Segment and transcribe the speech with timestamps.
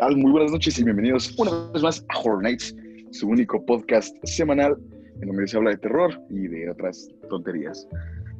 [0.00, 0.16] tal?
[0.16, 2.74] Muy buenas noches y bienvenidos una vez más a Horror Nights,
[3.10, 4.78] su único podcast semanal
[5.20, 7.86] en donde se habla de terror y de otras tonterías.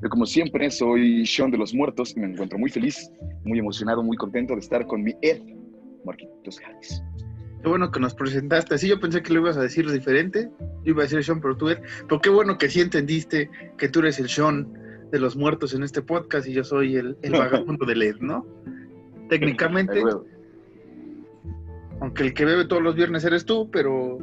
[0.03, 3.11] Yo como siempre soy Sean de los Muertos y me encuentro muy feliz,
[3.45, 5.43] muy emocionado, muy contento de estar con mi Ed,
[6.07, 7.03] Marquitos Javis.
[7.63, 8.79] Qué bueno que nos presentaste.
[8.79, 10.49] Sí, yo pensé que lo ibas a decir diferente.
[10.85, 11.85] Yo iba a decir Sean, pero tú eres.
[12.09, 14.73] Pero qué bueno que sí entendiste que tú eres el Sean
[15.13, 18.47] de los muertos en este podcast y yo soy el, el vagabundo de Ed, ¿no?
[19.29, 20.03] Técnicamente,
[22.01, 24.19] aunque el que bebe todos los viernes eres tú, pero.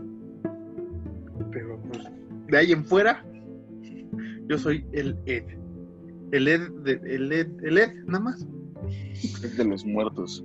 [1.52, 2.04] Pero pues,
[2.48, 3.26] de ahí en fuera,
[4.48, 5.44] yo soy el Ed.
[6.32, 8.48] El Ed, de, el Ed, el Ed, nada más.
[9.16, 10.44] Es de los muertos.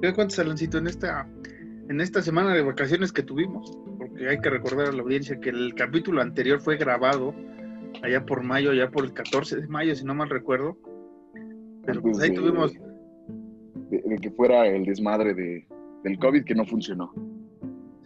[0.00, 1.28] ¿Qué cuánto, Alancito, en esta,
[1.88, 3.76] en esta semana de vacaciones que tuvimos?
[3.98, 7.34] Porque hay que recordar a la audiencia que el capítulo anterior fue grabado
[8.02, 10.78] allá por mayo, allá por el 14 de mayo, si no mal recuerdo.
[11.84, 12.72] Pero pues ahí de- tuvimos
[13.90, 15.66] De, de que fuera el desmadre de,
[16.08, 17.12] del COVID que no funcionó.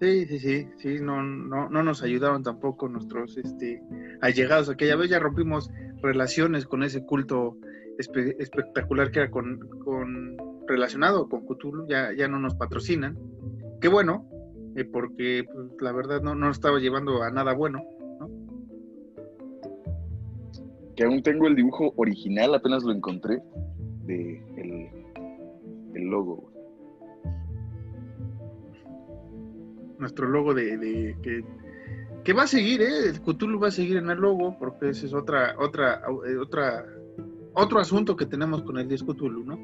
[0.01, 3.81] Sí, sí, sí, sí, no, no, no nos ayudaron tampoco nuestros este,
[4.21, 4.69] allegados.
[4.69, 5.71] Aquella vez ya rompimos
[6.03, 7.57] relaciones con ese culto
[7.99, 10.37] espe- espectacular que era con, con
[10.67, 13.17] relacionado con Cthulhu, ya, ya no nos patrocinan.
[13.81, 14.29] Qué bueno,
[14.75, 17.81] eh, porque pues, la verdad no, no nos estaba llevando a nada bueno.
[20.97, 23.41] Que aún tengo el dibujo original, apenas lo encontré,
[24.05, 24.89] de el,
[25.95, 26.52] el logo.
[30.03, 31.45] Nuestro logo de, de- que,
[32.25, 33.09] que va a seguir, ¿eh?
[33.11, 36.85] El Cthulhu va a seguir en el logo, porque ese es otra, otra, eh, otra,
[37.55, 39.59] otro asunto que tenemos con el 10 Cthulhu, ¿no?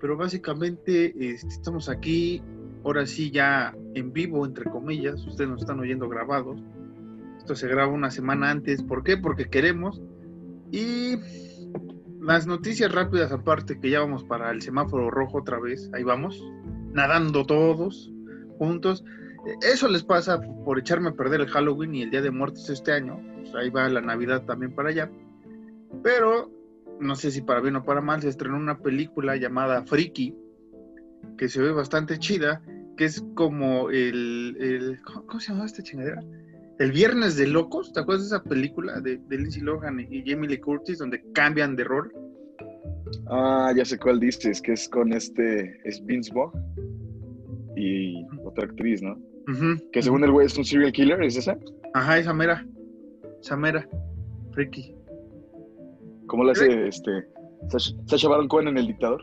[0.00, 2.40] Pero básicamente este, estamos aquí,
[2.84, 6.62] ahora sí ya en vivo, entre comillas, ustedes nos están oyendo grabados.
[7.38, 9.16] Esto se graba una semana antes, ¿por qué?
[9.16, 10.00] Porque queremos.
[10.70, 11.16] Y
[12.20, 16.40] las noticias rápidas aparte, que ya vamos para el semáforo rojo otra vez, ahí vamos,
[16.92, 18.12] nadando todos
[18.58, 19.04] juntos.
[19.62, 22.92] Eso les pasa por echarme a perder el Halloween y el Día de Muertos este
[22.92, 23.20] año.
[23.40, 25.10] Pues ahí va la Navidad también para allá.
[26.02, 26.50] Pero
[27.00, 30.34] no sé si para bien o para mal se estrenó una película llamada Freaky,
[31.38, 32.62] que se ve bastante chida,
[32.96, 34.56] que es como el...
[34.58, 36.22] el- ¿cómo, se llama esta chingadera?
[36.78, 40.48] El Viernes de Locos, ¿te acuerdas de esa película de, de Lindsay Lohan y Jamie
[40.48, 42.12] Lee Curtis donde cambian de rol?
[43.28, 46.52] Ah, ya sé cuál dices, que es con este, es Vince Vaughn
[47.76, 49.18] y otra actriz, ¿no?
[49.92, 51.56] Que según el güey es un serial killer, ¿es esa?
[51.94, 52.66] Ajá, esa mera.
[53.40, 53.88] Esa mera.
[54.52, 54.94] Freaky.
[56.26, 57.10] ¿Cómo le hace este
[57.68, 59.20] Sacha, Sacha Baron Cohen en El Dictador?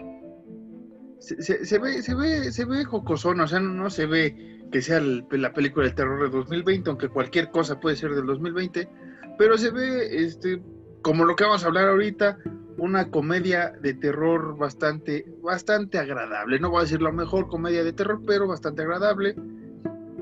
[1.20, 4.66] se, se- se ve, se ve, se ve jocosona, o sea, no, no se ve
[4.74, 8.26] que sea el- la película del terror de 2020, aunque cualquier cosa puede ser del
[8.26, 8.90] 2020,
[9.38, 10.62] pero se ve, este,
[11.02, 12.38] como lo que vamos a hablar ahorita,
[12.78, 16.60] una comedia de terror bastante, bastante agradable.
[16.60, 19.34] No voy a decir la mejor comedia de terror, pero bastante agradable.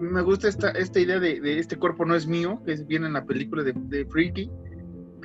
[0.01, 3.07] Me gusta esta, esta idea de, de este cuerpo no es mío, que es, viene
[3.07, 4.49] en la película de, de Freaky.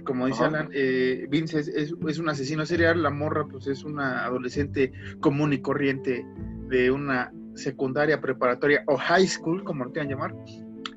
[0.04, 0.48] Como dice Ajá.
[0.58, 4.92] Alan, eh, Vince es, es- es un asesino serial, la morra pues es una adolescente
[5.20, 6.24] común y corriente
[6.68, 10.34] de una secundaria, preparatoria o high school, como lo quieran llamar.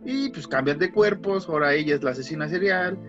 [0.05, 2.99] Y pues cambian de cuerpos, ahora ella es la asesina serial,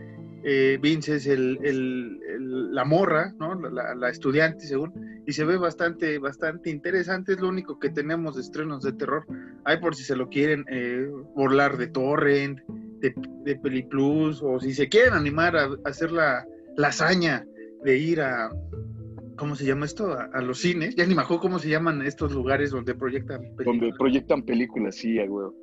[0.45, 3.55] eh, Vince es el, el- el- la morra, ¿no?
[3.71, 4.93] La, estudiante, según,
[5.27, 7.33] y se ve bastante, bastante interesante.
[7.33, 9.27] Es lo único que tenemos de estrenos de terror.
[9.65, 12.61] Hay por si se lo quieren eh, burlar de Torrent,
[13.01, 13.15] de,
[13.45, 16.45] de Peliplus, o si se quieren animar a, a hacer la,
[16.77, 17.45] la hazaña
[17.85, 18.51] de ir a,
[19.37, 20.13] ¿cómo se llama esto?
[20.13, 20.95] A, a los cines.
[20.97, 23.99] Ya ni me acuerdo cómo se llaman estos lugares donde proyectan Donde películas.
[23.99, 25.55] proyectan películas, sí, a huevo.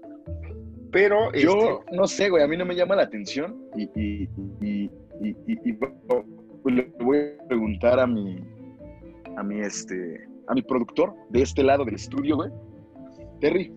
[0.92, 4.30] Pero, Yo este, no sé, güey, a mí no me llama la atención y, y,
[4.62, 4.90] y,
[5.46, 5.78] y,
[6.66, 8.40] le voy a preguntar a mi,
[9.36, 12.52] a mi, este, a mi productor de este lado del estudio, güey.
[13.40, 13.74] Terry,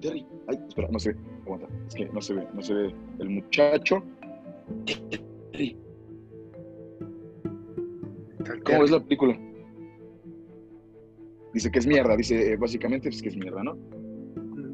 [0.00, 2.94] Terry, ay, espera, no se ve, aguanta, es que no se ve, no se ve
[3.18, 4.02] el muchacho.
[5.52, 5.76] Terry,
[8.64, 9.38] ¿cómo es la película?
[11.52, 13.76] Dice que es mierda, dice eh, básicamente pues, que es mierda, ¿no?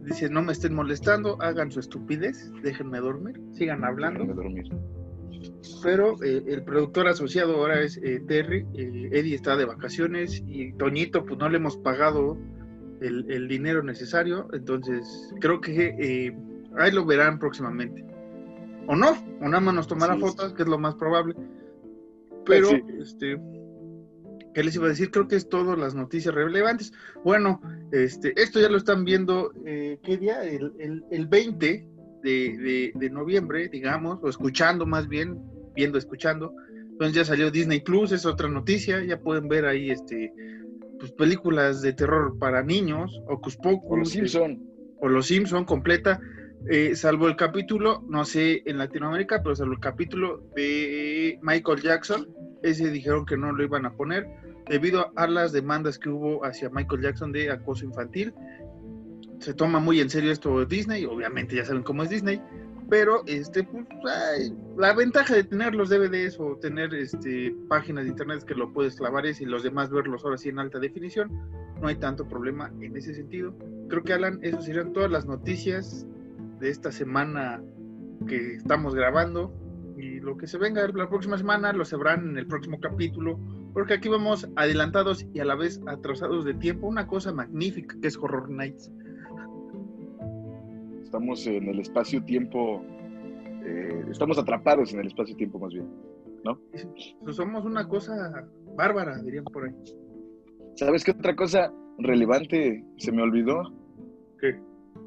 [0.07, 4.21] Dice, no me estén molestando, hagan su estupidez, déjenme dormir, sigan hablando.
[4.21, 4.73] Déjame dormir.
[5.83, 10.73] Pero eh, el productor asociado ahora es eh, Terry, eh, Eddie está de vacaciones y
[10.75, 12.39] Toñito pues no le hemos pagado
[13.01, 16.33] el, el dinero necesario, entonces creo que
[16.79, 18.05] ahí lo verán próximamente.
[18.87, 19.11] O no,
[19.41, 21.35] o nada más nos tomará Sí, fotos, que es lo más probable.
[22.47, 22.83] Pero, Sí.
[23.01, 23.37] este,
[24.57, 25.11] ¿qué les iba a decir?
[25.11, 26.91] Creo que es todo las noticias relevantes.
[27.23, 27.61] Bueno,
[27.93, 30.43] este, esto ya lo están viendo, eh, ¿qué día?
[30.45, 31.87] El, el, el 20
[32.23, 35.39] de, de- de noviembre, digamos, o escuchando más bien,
[35.75, 36.55] viendo, escuchando.
[36.93, 40.33] Entonces ya salió Disney Plus, es otra noticia, ya pueden ver ahí este
[40.99, 43.91] pues, películas de terror para niños, Ocus Pocus.
[43.91, 44.63] O los Simpson.
[45.03, 46.19] O los Simpson completa,
[46.71, 52.27] eh, salvo el capítulo, no sé en Latinoamérica, pero salvo el capítulo de Michael Jackson,
[52.63, 54.27] ese dijeron que no lo iban a poner
[54.69, 58.35] debido a las demandas que hubo hacia Michael Jackson de acoso infantil.
[59.39, 62.41] Se toma muy en serio esto Disney, obviamente ya saben cómo es Disney,
[62.89, 68.45] pero este pues, la ventaja de tener los DVDs o tener este páginas de internet
[68.45, 71.31] que lo puedes clavar es y los demás verlos ahora sí en alta definición,
[71.81, 73.55] no hay tanto problema en ese sentido.
[73.89, 76.07] Creo que Alan, eso serían todas las noticias
[76.61, 77.63] de esta semana
[78.27, 79.53] que estamos grabando
[79.99, 83.39] y lo que se venga la próxima semana lo sabrán en el próximo capítulo
[83.77, 88.09] porque aquí vamos adelantados y a la vez atrasados de tiempo, una cosa magnífica que
[88.09, 88.91] es Horror Nights.
[91.03, 92.83] Estamos en el espacio-tiempo,
[93.67, 95.91] eh, estamos atrapados en el espacio-tiempo más bien,
[96.43, 96.59] ¿no?
[97.23, 99.75] Pues somos una cosa bárbara, dirían por ahí.
[100.77, 103.75] ¿Sabes qué otra cosa relevante se me olvidó?
[104.41, 104.59] ¿Qué?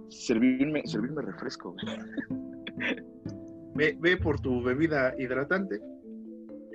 [0.10, 1.76] Servirme, servirme refresco.
[3.74, 5.80] Ve, ve por tu bebida hidratante.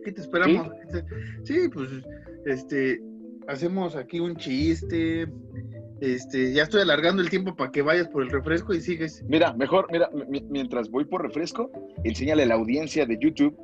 [0.04, 0.70] ¿Qué te esperamos?
[1.44, 1.68] ¿Sí?
[1.72, 1.90] pues,
[2.46, 3.00] este,
[3.48, 5.26] hacemos aquí un chiste.
[6.00, 9.24] Este, ya estoy alargando el tiempo para que vayas por el refresco y sigues.
[9.28, 10.10] Mira, mejor, mira,
[10.50, 11.70] mientras voy por refresco,
[12.04, 13.56] enséñale a la audiencia de YouTube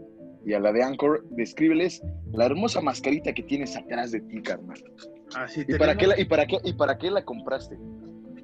[0.47, 2.03] y a la de Anchor, descríbeles
[2.33, 4.83] la hermosa mascarita que tienes atrás de ti, carnal.
[5.35, 7.79] Así ¿Y para, qué la, y, para qué, ¿Y para qué la compraste?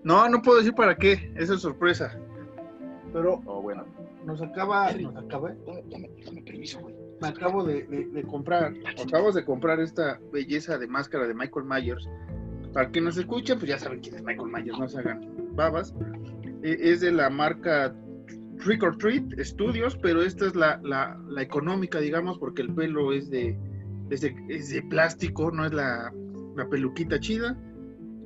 [0.05, 2.19] No, no puedo decir para qué, esa es sorpresa.
[3.13, 3.87] Pero oh, bueno.
[4.25, 5.55] nos acaba, nos acaba.
[5.91, 6.11] Dame,
[6.45, 6.95] permiso, güey.
[7.21, 12.09] Me acabo de, comprar, acabamos de comprar esta belleza de máscara de Michael Myers.
[12.73, 15.95] Para quien nos escucha, pues ya saben quién es Michael Myers, no se hagan babas.
[16.63, 17.95] E, es de la marca
[18.63, 23.31] Trick or Treat Studios, pero esta es la, la, económica, digamos, porque el pelo es
[23.31, 23.57] de,
[24.11, 24.21] es
[24.71, 26.13] de, plástico, no es la,
[26.55, 27.57] la, peluquita chida.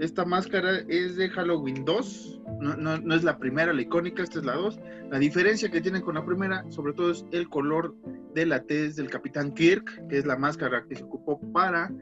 [0.00, 4.54] Esta máscara es de Halloween 2, no, es la primera, la icónica, esta es la
[4.54, 4.80] 2.
[5.10, 7.94] La diferencia que tiene con la primera, sobre todo, es el color
[8.34, 11.92] de la tez del Capitán Kirk, que es la máscara que se ocupó para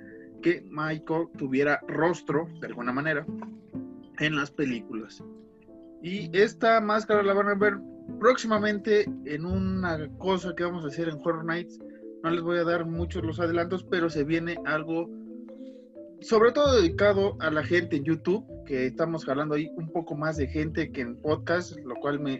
[0.43, 3.27] que Michael tuviera rostro, de alguna manera,
[4.21, 5.21] en las películas.
[6.01, 7.79] Y esta máscara la van a ver
[8.21, 11.81] próximamente en una cosa que vamos a hacer en Horror Nights.
[12.23, 15.11] No les voy a dar muchos los adelantos, pero se viene algo
[16.21, 20.37] sobre todo dedicado a la gente en YouTube, que estamos jalando ahí un poco más
[20.37, 22.35] de gente que en podcast, lo cual me,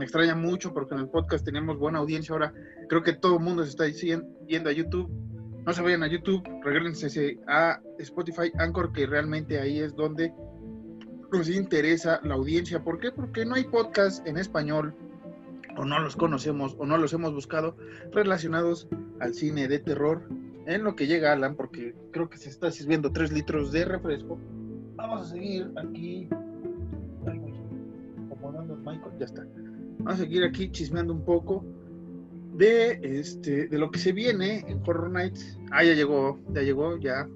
[0.00, 2.32] extraña mucho porque en el podcast tenemos buena audiencia.
[2.32, 2.52] Ahora
[2.88, 5.08] creo que todo el mundo se está yendo a YouTube.
[5.64, 10.32] No se vayan a YouTube, regresense a Spotify, Anchor, que realmente ahí es donde
[11.30, 12.82] nos interesa la audiencia.
[12.82, 13.12] ¿Por qué?
[13.12, 14.94] Porque no hay podcast en español,
[15.76, 17.76] o no los conocemos, o no los hemos buscado,
[18.10, 18.88] relacionados
[19.20, 20.26] al cine de terror
[20.74, 24.38] en lo que llega Alan, porque creo que se está sirviendo 3 litros de refresco.
[24.96, 26.28] Vamos a seguir aquí.
[28.26, 29.46] Acomodando el Michael, ya está.
[29.98, 31.64] Vamos a seguir aquí chismeando un poco
[32.54, 35.58] de este de lo que se viene en Horror Nights.
[35.70, 37.28] Ah, ya llegó, ya llegó, ya.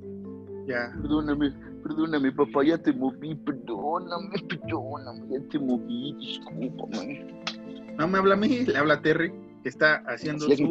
[0.66, 0.92] Ya.
[1.00, 1.52] Perdóname,
[1.82, 7.42] perdóname, papá, ya te moví, perdóname, perdóname, ya te moví, discúlpame.
[7.98, 10.70] No me habla a mí, le habla a Terry, que está haciendo su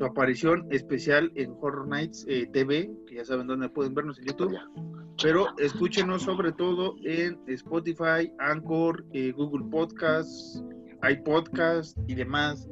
[0.00, 4.56] aparición especial en Horror Nights eh, TV, que ya saben dónde pueden vernos en YouTube.
[5.22, 10.62] Pero escúchenos sobre todo en Spotify, Anchor, eh, Google Podcasts,
[11.08, 12.68] iPodcast y demás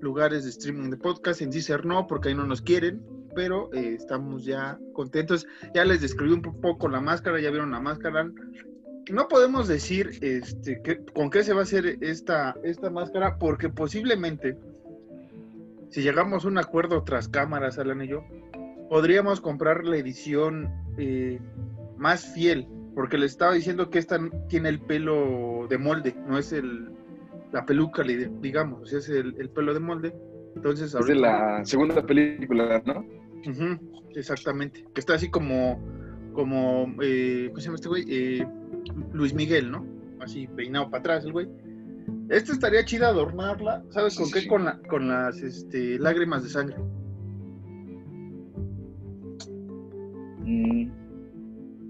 [0.00, 1.40] lugares de streaming de podcast.
[1.42, 3.02] En Deezer no, porque ahí no nos quieren,
[3.34, 5.46] pero eh, estamos ya contentos.
[5.74, 8.30] Ya les describí un poco la máscara, ya vieron la máscara.
[9.10, 10.82] No podemos decir este,
[11.14, 14.58] con qué se va a hacer esta, esta máscara, porque posiblemente
[15.96, 18.22] si llegamos a un acuerdo tras cámaras, Alan y yo,
[18.90, 21.40] podríamos comprar la edición eh,
[21.96, 26.52] más fiel, porque le estaba diciendo que esta tiene el pelo de molde, no es
[26.52, 26.90] el,
[27.50, 30.14] la peluca, digamos, es el, pelo de molde.
[30.54, 33.02] Entonces, Es de la segunda película, ¿no?
[34.14, 35.82] exactamente, que está así como,
[36.34, 38.04] como, eh, ¿cómo se llama este güey?
[38.06, 38.46] Eh,
[39.14, 39.86] Luis Miguel, ¿no?
[40.20, 41.48] Así peinado para atrás el güey.
[42.28, 44.46] Esta estaría chida adornarla, ¿sabes con qué?
[44.48, 46.76] Con, la, con las este, lágrimas de sangre.
[50.44, 50.90] Mm.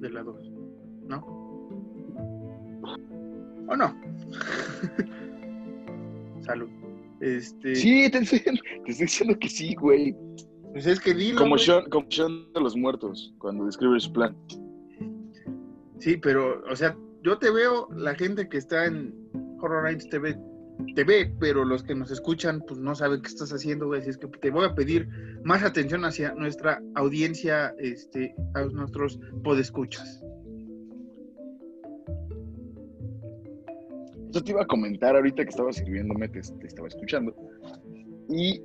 [0.00, 0.52] De la 2,
[1.06, 1.24] ¿no?
[3.68, 3.94] ¿O no?
[6.42, 6.68] Salud.
[7.20, 7.74] Este...
[7.74, 8.42] Sí, te estoy,
[8.86, 10.14] diciendo que sí, güey.
[10.72, 11.38] Pues es que dilo.
[11.38, 14.36] Como Sean, como Sean de los muertos, cuando describe su plan.
[15.98, 19.14] Sí, pero, o sea, yo te veo la gente que está en
[19.60, 20.36] Horror Nights TV
[20.94, 24.00] te ve, pero los que nos escuchan, pues no saben qué estás haciendo, güey.
[24.00, 25.08] Así es que te voy a pedir
[25.42, 30.22] más atención hacia nuestra audiencia, este, a nuestros podescuchas.
[34.30, 37.34] Yo te iba a comentar ahorita que estaba sirviéndome, te, te estaba escuchando.
[38.28, 38.60] Y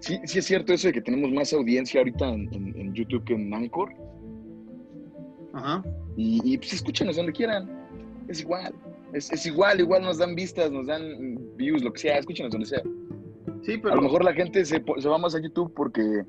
[0.00, 3.24] sí, sí es cierto eso de que tenemos más audiencia ahorita en, en- en YouTube
[3.24, 3.90] que en Anchor.
[5.52, 5.82] Ajá.
[6.16, 7.68] Y, y, pues escúchanos donde quieran.
[8.28, 8.74] Es igual.
[9.12, 12.18] Es, es igual, igual nos dan vistas, nos dan views, lo que sea.
[12.18, 12.82] Escúchanos donde sea.
[13.62, 16.24] Sí, A pero lo mejor la gente se, se va más a YouTube porque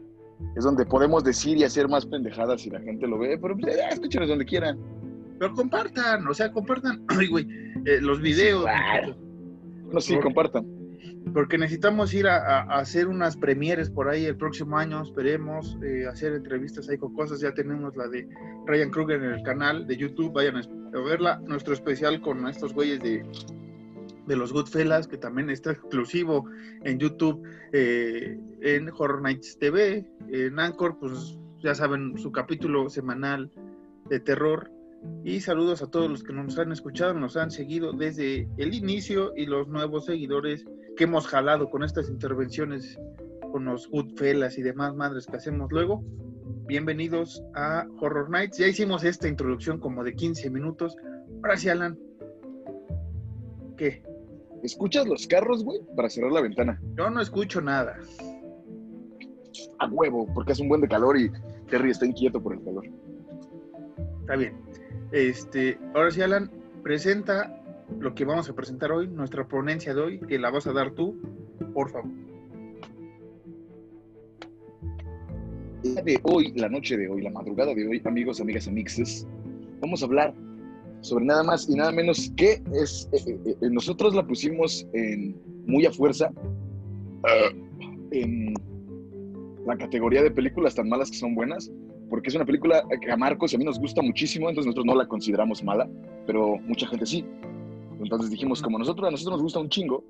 [0.56, 3.38] es donde podemos decir y hacer más pendejadas si la gente lo ve.
[3.38, 4.78] Pero pues, eh, escúchanos donde quieran.
[5.40, 7.48] Pero compartan, o sea, compartan, ay, güey,
[7.86, 8.62] eh, los videos.
[8.62, 9.18] igual.
[9.92, 10.77] No, sí, compartan.
[11.38, 16.34] Porque necesitamos ir a, hacer unas premieres por ahí el próximo año, esperemos, eh, hacer
[16.34, 17.40] entrevistas ahí con cosas.
[17.42, 18.28] Ya tenemos la de
[18.66, 21.40] Ryan Kruger en el canal de YouTube, vayan a verla.
[21.46, 23.24] Nuestro especial con estos güeyes de,
[24.26, 26.50] de los Goodfellas, que también está exclusivo
[26.84, 33.52] en YouTube, eh, en Horror Nights TV, en Anchor, pues ya saben, su capítulo semanal
[34.10, 34.72] de terror.
[35.24, 39.34] Y saludos a todos los que nos han escuchado, nos han seguido desde el inicio
[39.36, 42.98] y los nuevos seguidores que hemos jalado con estas intervenciones
[43.52, 46.04] con los Goodfellas y demás madres que hacemos luego.
[46.66, 48.58] Bienvenidos a Horror Nights.
[48.58, 50.96] Ya hicimos esta introducción como de 15 minutos.
[51.44, 51.98] Ahora sí, Alan.
[53.78, 54.04] ¿Qué?
[54.64, 55.80] ¿Escuchas los carros, güey?
[55.96, 56.82] Para cerrar la ventana.
[56.98, 57.98] Yo no escucho nada.
[59.80, 61.32] A huevo, porque hace un buen de calor y
[61.70, 62.86] Terry está inquieto por el calor.
[64.28, 64.56] Está bien.
[65.14, 66.52] Este, ahora sí, Alan,
[66.84, 67.64] presenta
[67.98, 70.92] lo que vamos a presentar hoy, nuestra ponencia de hoy, que la vas a dar
[70.92, 71.18] tú,
[71.74, 72.12] por favor.
[75.82, 79.26] De hoy, la noche de hoy, la madrugada de hoy, amigos, amigas, amixes,
[79.80, 80.34] vamos a hablar
[81.00, 83.08] sobre nada más y nada menos que es.
[83.14, 86.34] eh, eh, eh, nosotros la pusimos en muy a fuerza
[87.24, 87.50] ah,
[88.12, 88.54] en
[89.66, 91.72] la categoría de películas tan malas que son buenas,
[92.10, 94.86] porque es una película que a Marcos y a mí nos gusta muchísimo, entonces nosotros
[94.86, 95.90] no la consideramos mala,
[96.26, 97.26] pero mucha gente sí.
[98.00, 100.04] Entonces dijimos, como nosotros, a nosotros nos gusta un chingo,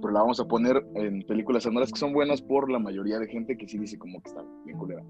[0.00, 3.28] pero la vamos a poner en películas malas que son buenas por la mayoría de
[3.28, 5.02] gente que sí dice como que está bien culera.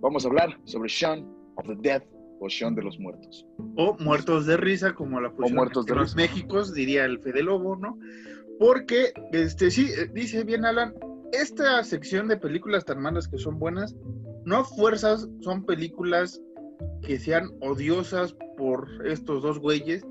[0.00, 1.26] Vamos a hablar sobre Shaun
[1.56, 2.02] of the Dead
[2.40, 3.46] o Shaun de los Muertos.
[3.76, 6.16] O muertos de risa, como la pusieron muertos en de los.
[6.16, 7.98] Méxicos, diría el Fede Lobo, ¿no?
[8.58, 10.94] Porque, este, sí, eh, dice bien Alan,
[11.32, 13.96] esta sección de películas tan malas que son buenas,
[14.44, 16.40] no fuerzas son películas
[17.02, 20.06] que sean odiosas por estos dos güeyes,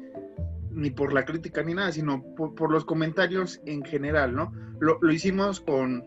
[0.72, 4.52] ni por la crítica ni nada, sino por, los comentarios en general, ¿no?
[4.80, 6.04] Lo, lo hicimos con,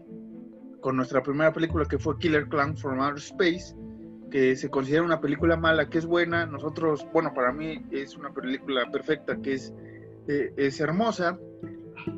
[0.81, 3.75] con nuestra primera película que fue Killer Clown from Outer Space,
[4.31, 6.47] que se considera una película mala, que es buena.
[6.47, 9.73] Nosotros, bueno, para mí es una película perfecta, que es,
[10.29, 11.39] eh, es hermosa.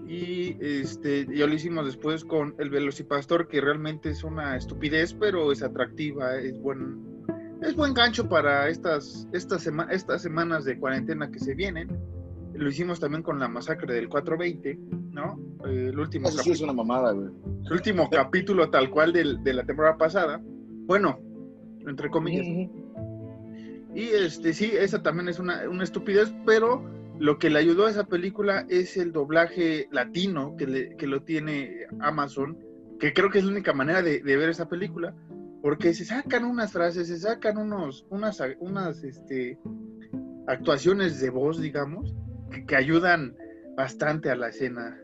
[0.07, 5.53] Y este, ya lo hicimos después con El Velocipastor, que realmente es una estupidez, pero
[5.53, 7.25] es atractiva, es buen,
[7.63, 11.89] es buen gancho para estas, estas, sema- estas semanas de cuarentena que se vienen.
[12.55, 14.79] Lo hicimos también con la masacre del 420,
[15.13, 15.39] ¿no?
[15.67, 17.29] Eh, el último Eso sí es una mamada, güey.
[17.67, 20.41] el último capítulo tal cual del- de la temporada pasada.
[20.43, 21.21] Bueno,
[21.87, 22.47] entre comillas.
[23.95, 26.85] Y este sí, esa también es una, una estupidez, pero
[27.19, 31.23] lo que le ayudó a esa película es el doblaje latino que, le- que lo
[31.23, 32.57] tiene Amazon,
[32.99, 35.15] que creo que es la única manera de, ver esa película,
[35.63, 39.59] porque se sacan unas frases, se sacan unos, unas, unas este,
[40.47, 42.15] actuaciones de voz, digamos,
[42.67, 43.37] que, ayudan
[43.77, 44.99] bastante a la escena.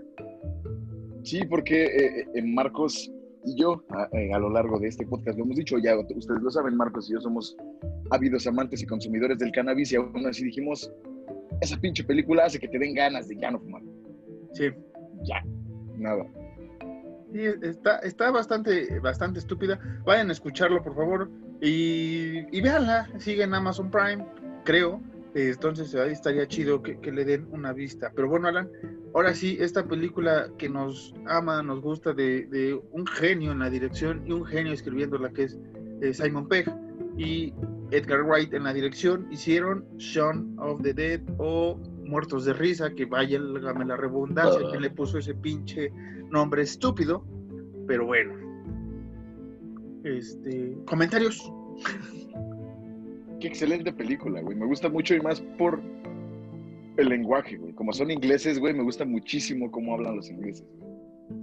[1.23, 3.11] Sí, porque eh, eh, Marcos
[3.45, 6.43] y yo, a, eh, a lo largo de este podcast, lo hemos dicho ya, ustedes
[6.43, 7.57] lo saben, Marcos y yo somos
[8.11, 10.91] ávidos amantes y consumidores del cannabis y aún así dijimos,
[11.65, 13.83] esa pinche película hace que te den ganas de ya no fumar.
[14.53, 14.71] Sí.
[15.25, 15.43] Ya,
[15.97, 16.25] nada.
[17.33, 19.81] Sí, está, está bastante, bastante estúpida.
[20.05, 21.31] Vayan a escucharlo, por favor.
[21.61, 23.09] Y, y véanla.
[23.19, 24.25] Sigue en Amazon Prime,
[24.65, 25.01] creo.
[25.35, 28.13] Entonces ahí estaría chido que, que le den una vista.
[28.15, 28.71] Pero bueno, Alan,
[29.15, 33.69] ahora sí, esta película que nos ama, nos gusta de, de un genio en la
[33.69, 35.59] dirección y un genio escribiendo la que es
[36.03, 36.73] eh, Simon Pegg
[37.19, 37.53] y
[37.97, 43.05] Edgar Wright en la dirección, hicieron Shaun of the Dead o Muertos de Risa, que
[43.07, 44.73] vaya la redundancia, Ah.
[44.73, 45.91] que le puso ese pinche
[46.31, 47.25] nombre estúpido,
[47.87, 48.35] pero bueno.
[50.05, 51.51] Este, comentarios.
[53.41, 54.57] Qué excelente película, güey.
[54.57, 55.81] Me gusta mucho y más por
[56.97, 57.73] el lenguaje, güey.
[57.75, 60.67] Como son ingleses, güey, me gusta muchísimo cómo hablan los ingleses.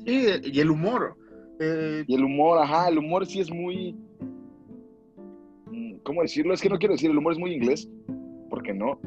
[0.06, 1.16] Sí, y el humor.
[1.60, 3.96] Eh, Y el humor, ajá, el humor sí es muy...
[6.04, 6.54] ¿Cómo decirlo?
[6.54, 7.90] Es que no quiero decir, el humor es muy inglés,
[8.50, 9.00] porque no.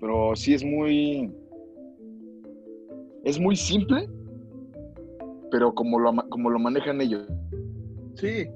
[0.00, 1.30] Pero sí es muy...
[3.24, 4.08] es muy simple,
[5.50, 7.26] pero como lo, como lo manejan ellos,
[8.14, 8.46] Sí,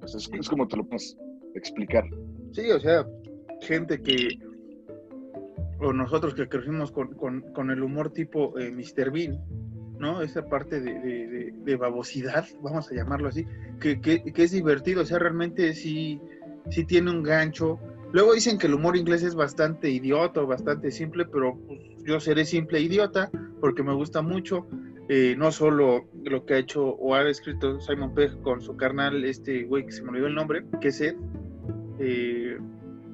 [0.00, 1.16] pues es, es como te lo puedes
[1.54, 2.04] explicar.
[2.52, 3.06] sí, o sea,
[3.62, 4.28] gente que,
[5.80, 9.10] o nosotros que crecimos con, con- con el humor tipo eh, Mr.
[9.10, 9.38] Bean,
[9.98, 10.20] ¿no?
[10.22, 13.44] Esa parte de, de- de- de babosidad, vamos a llamarlo así,
[13.80, 16.20] que, que- que es divertido, o sea, realmente sí,
[16.70, 17.78] sí tiene un gancho.
[18.12, 22.44] Luego dicen que el humor inglés es bastante idiota, bastante simple, pero pues, yo seré
[22.44, 24.66] simple idiota porque me gusta mucho.
[25.10, 29.24] eh, no solo lo que ha hecho o ha escrito Simon Pegg con su carnal,
[29.24, 31.16] este güey que se me olvidó el nombre, que es Ed.
[31.98, 32.58] Eh,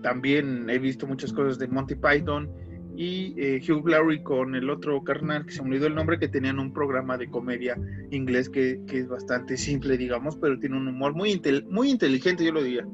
[0.02, 2.50] también he visto muchas cosas de Monty Python
[2.96, 6.28] y eh, Hugh Laurie con el otro carnal que se me olvidó el nombre, que
[6.28, 7.76] tenían un programa de comedia
[8.10, 12.44] inglés que, que es bastante simple, digamos, pero tiene un humor muy, intel- muy inteligente,
[12.44, 12.86] yo lo diría.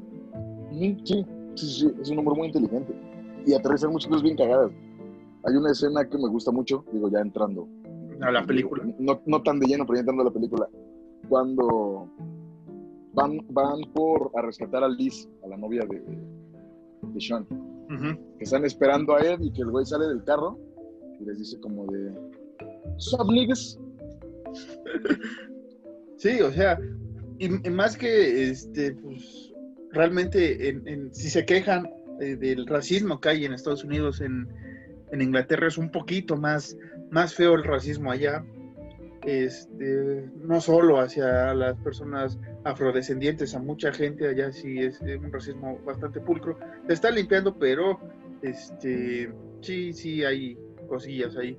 [0.71, 1.25] Sí, sí,
[1.55, 2.93] sí, es un humor muy inteligente.
[3.45, 4.71] Y aterrizan muchas cosas bien cagadas.
[5.43, 7.67] Hay una escena que me gusta mucho, digo, ya entrando.
[8.21, 8.83] A la película.
[8.99, 10.69] No, no tan de lleno, pero ya entrando a la película.
[11.27, 12.07] Cuando
[13.13, 16.01] van, van por a rescatar a Liz, a la novia de,
[17.01, 17.45] de Sean,
[18.37, 20.57] que están esperando a Ed y que el güey sale del carro
[21.19, 22.13] y les dice como de...
[22.97, 23.79] Sup, niggas?
[26.17, 26.79] Sí, o sea,
[27.39, 29.50] y, y más que este, pues
[29.93, 34.47] realmente en, en- si se quejan eh, del racismo que hay en Estados Unidos, en,
[35.11, 36.77] en Inglaterra es un poquito más,
[37.09, 38.43] más feo el racismo allá.
[39.23, 45.31] Este, no solo hacia las personas afrodescendientes, a mucha gente allá sí es eh, un
[45.31, 46.57] racismo bastante pulcro.
[46.87, 47.99] Se está limpiando, pero
[48.41, 49.31] este,
[49.61, 50.57] sí, sí hay
[50.87, 51.55] cosillas ahí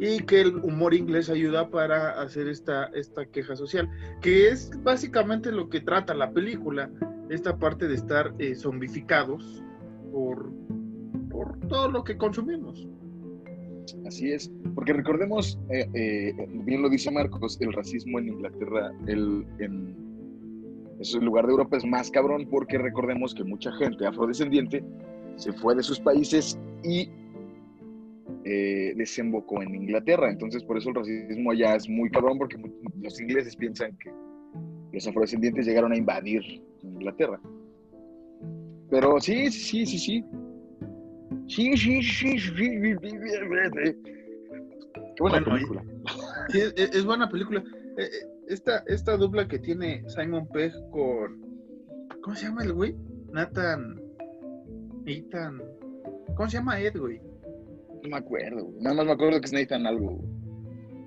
[0.00, 3.88] y que el humor inglés ayuda para hacer esta, esta queja social,
[4.20, 6.90] que es básicamente lo que trata la película,
[7.30, 9.62] esta parte de estar eh, zombificados
[10.12, 10.52] por,
[11.30, 12.86] por todo lo que consumimos.
[14.06, 19.46] Así es, porque recordemos, eh, eh, bien lo dice Marcos, el racismo en Inglaterra, el,
[19.58, 19.94] en
[21.00, 24.84] ese lugar de Europa es más cabrón porque recordemos que mucha gente afrodescendiente
[25.36, 27.10] se fue de sus países y
[28.44, 30.30] eh, desembocó en Inglaterra.
[30.30, 32.56] Entonces, por eso el racismo allá es muy cabrón porque
[33.00, 34.12] los ingleses piensan que
[34.92, 36.42] los afrodescendientes llegaron a invadir
[36.84, 37.40] en Inglaterra.
[38.90, 40.24] Pero sí, sí, sí, sí.
[41.46, 42.38] Sí, sí, sí, sí.
[42.38, 43.18] sí, sí, sí,
[43.84, 44.14] sí.
[45.16, 45.84] Qué buena bueno, película.
[46.52, 46.58] Y...
[46.58, 47.62] Es, es, buena película.
[48.48, 51.42] Esta, esta dupla que tiene Simon Pegg con.
[52.22, 52.96] ¿Cómo se llama el güey?
[53.32, 54.00] Nathan.
[55.04, 55.62] Nathan.
[56.36, 57.20] ¿Cómo se llama Ed, güey?
[58.02, 58.82] No me acuerdo, güey.
[58.82, 60.20] Nada más me acuerdo que es Nathan algo.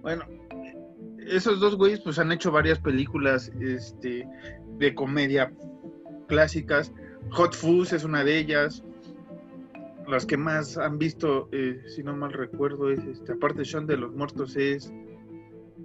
[0.02, 0.24] Bueno,
[1.28, 3.52] esos dos güeyes pues han hecho varias películas.
[3.60, 4.28] Este,
[4.78, 5.52] de comedia
[6.28, 6.92] clásicas.
[7.32, 8.84] Hot Fuzz es una de ellas.
[10.08, 13.98] Las que más han visto, eh, si no mal recuerdo, es este, aparte Shaun de
[13.98, 14.94] los Muertos, es,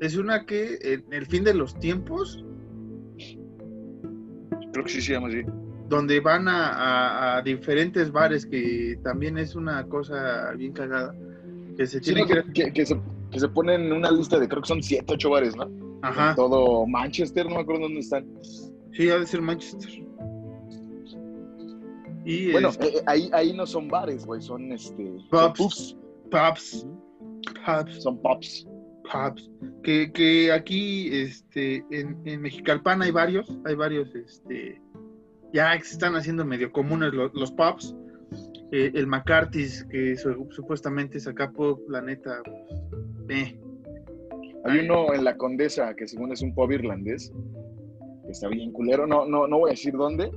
[0.00, 2.44] es una que en el fin de los tiempos,
[4.72, 5.42] Creo que sí se llama así.
[5.88, 11.14] donde van a, a- a diferentes bares, que también es una cosa bien cagada,
[11.76, 12.42] que se Sí, no, que...
[12.44, 12.98] que, que- que se,
[13.30, 15.68] que se ponen en una lista de, creo que son 7, 8 bares, ¿no?
[16.02, 18.24] Ajá, En todo Manchester, no me acuerdo dónde están.
[18.92, 19.90] Sí, ha de ser Manchester.
[22.24, 25.12] Y Bueno, este, eh, ahí, ahí no son bares, güey, son este.
[25.30, 25.96] Pubs.
[26.30, 26.86] pubs.
[27.66, 28.66] pubs, Son pubs.
[29.12, 29.50] pubs,
[29.82, 34.80] que, que aquí este, en, en Mexicalpan hay varios, hay varios, este,
[35.52, 37.94] ya se están haciendo medio comunes los, los pubs.
[38.70, 43.58] Eh, el McCarthy's, que su- supuestamente es acá pub, la neta, pues, eh.
[44.64, 44.86] Hay Ay.
[44.86, 47.32] uno en la Condesa que según es un pub irlandés,
[48.32, 49.06] está bien culero.
[49.06, 50.30] No, no, no voy a decir dónde,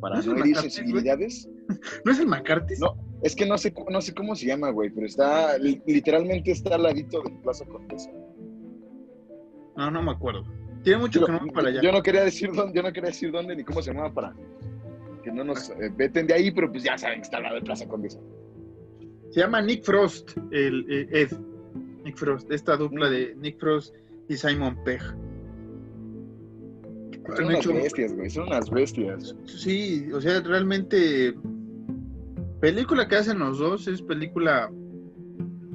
[0.00, 1.48] para ¿No no herir sensibilidades.
[2.04, 2.80] ¿No es el McCarthy's?
[2.80, 2.94] No.
[3.22, 6.74] Es que no sé, no sé cómo se llama, güey, pero está, li- literalmente está
[6.74, 8.10] al ladito de Plaza Condesa.
[9.76, 10.44] no, no me acuerdo.
[10.82, 11.80] Tiene mucho Yo, que no para allá.
[11.80, 14.36] yo no quería decir dónde, yo no quería decir dónde ni cómo se llamaba para
[15.22, 17.54] que no nos eh, veten de ahí, pero pues ya saben que está al lado
[17.54, 18.20] de Plaza Condesa.
[19.30, 21.32] Se llama Nick Frost, el eh, Ed.
[22.04, 23.94] Nick Frost, esta dupla de Nick Frost
[24.28, 25.00] y Simon Pegg.
[27.36, 29.34] Son unas hecho- bestias, güey, son unas bestias.
[29.46, 31.34] Sí, o sea, realmente
[32.60, 34.70] película que hacen los dos es película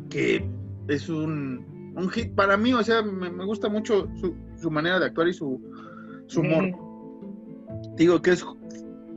[0.09, 0.47] que
[0.87, 4.99] es un, un hit para mí, o sea, me, me gusta mucho su, su manera
[4.99, 5.59] de actuar y su,
[6.27, 6.71] su humor.
[7.95, 8.43] Digo que es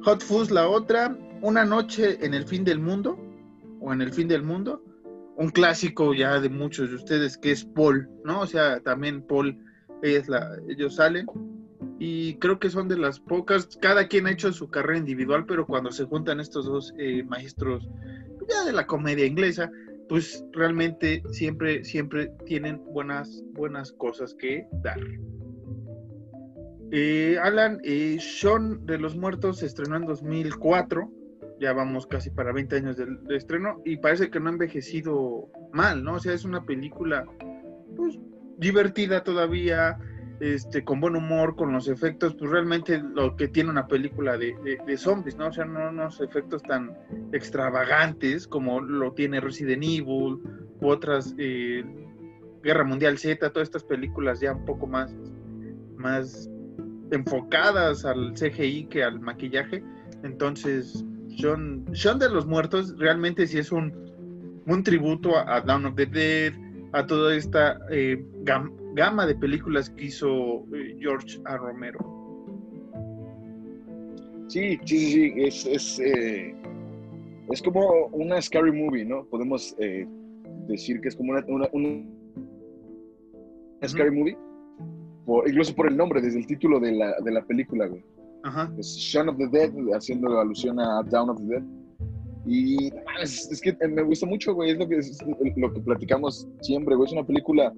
[0.05, 3.19] Hot Fuzz la otra, Una noche en el fin del mundo
[3.81, 4.83] o en el fin del mundo,
[5.37, 8.41] un clásico ya de muchos de ustedes que es Paul, ¿no?
[8.43, 9.59] O sea, también Paul,
[10.03, 11.27] ella es la, ellos salen
[12.05, 15.69] y creo que son de las pocas, cada quien ha hecho su carrera individual, pero
[15.69, 17.89] cuando se juntan estos dos eh, maestros
[18.49, 19.71] ya de la comedia inglesa,
[20.09, 24.99] pues realmente siempre, siempre tienen buenas, buenas cosas que dar.
[26.91, 31.09] Eh, Alan, eh, Sean de los Muertos se estrenó en 2004,
[31.61, 36.03] ya vamos casi para 20 años de, estreno, y parece que no ha envejecido mal,
[36.03, 36.15] ¿no?
[36.15, 37.25] O sea, es una película,
[37.95, 38.19] pues,
[38.59, 40.01] divertida todavía,
[40.41, 44.57] este, con buen humor, con los efectos, pues realmente lo que tiene una película de,
[44.97, 45.49] zombies, ¿no?
[45.49, 46.97] O sea, no unos efectos tan
[47.33, 50.39] extravagantes como lo tiene Resident Evil
[50.81, 51.85] u otras, eh,
[52.63, 55.15] Guerra Mundial Z, todas estas películas ya un poco más,
[55.97, 56.51] más
[57.11, 59.83] enfocadas al CGI que al maquillaje.
[60.23, 61.05] Entonces,
[61.39, 66.07] Sean, de los Muertos realmente sí es un, un tributo a, a Dawn of the
[66.07, 66.53] Dead,
[66.93, 68.25] a toda esta eh,
[68.95, 71.57] gama de películas que hizo eh, George A.
[71.57, 71.99] Romero.
[74.49, 76.55] Sí, sí, sí, es, es, eh,
[77.51, 79.25] es como una scary movie, ¿no?
[79.25, 79.75] Podemos
[80.69, 82.05] decir que es como una, una,
[83.87, 84.37] scary movie,
[85.47, 88.05] incluso por el nombre, desde el título de la, de la película, güey.
[88.45, 88.73] Ajá.
[88.79, 91.63] Es Shaun of the Dead, haciendo alusión a Down of the Dead.
[92.45, 94.71] Y es, que me gusta mucho, güey.
[94.71, 95.01] Es lo que,
[95.57, 97.07] lo que platicamos siempre, güey.
[97.07, 97.73] Es una película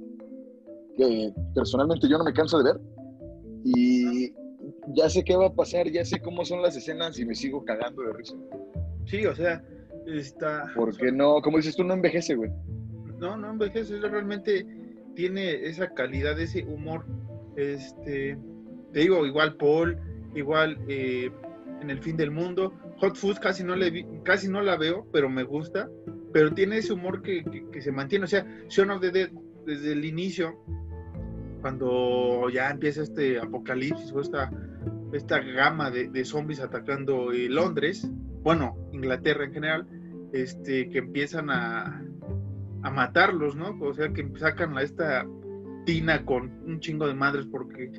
[0.97, 2.81] que personalmente yo no me canso de ver.
[3.65, 4.33] Y
[4.95, 7.65] ya sé qué va a pasar, ya sé cómo son las escenas y me sigo
[7.65, 8.37] cagando de risa.
[9.07, 9.63] Sí, o sea,
[10.07, 10.71] está.
[10.75, 12.51] Porque no, como dices tú, no envejece, güey.
[13.19, 13.99] No, no envejece.
[14.01, 14.67] Realmente
[15.15, 17.05] tiene esa calidad, ese humor.
[17.57, 18.39] Este.
[18.93, 19.99] Te digo, igual Paul,
[20.35, 21.31] igual eh,
[21.81, 25.29] en el fin del mundo Hot Fuzz casi no, le casi no la veo, pero
[25.29, 25.89] me gusta.
[26.33, 27.45] Pero tiene ese humor que,
[27.81, 28.25] se mantiene.
[28.25, 29.31] O sea, Shaun of the Dead,
[29.67, 30.59] desde el inicio,
[31.65, 34.51] cuando ya empieza este apocalipsis o esta,
[35.15, 38.07] esta gama de, zombies atacando eh, Londres,
[38.43, 39.87] bueno, Inglaterra en general,
[40.35, 42.05] este, que empiezan a,
[42.83, 43.79] a matarlos, ¿no?
[43.81, 45.27] O sea, que sacan a esta
[45.87, 47.91] tina con un chingo de madres porque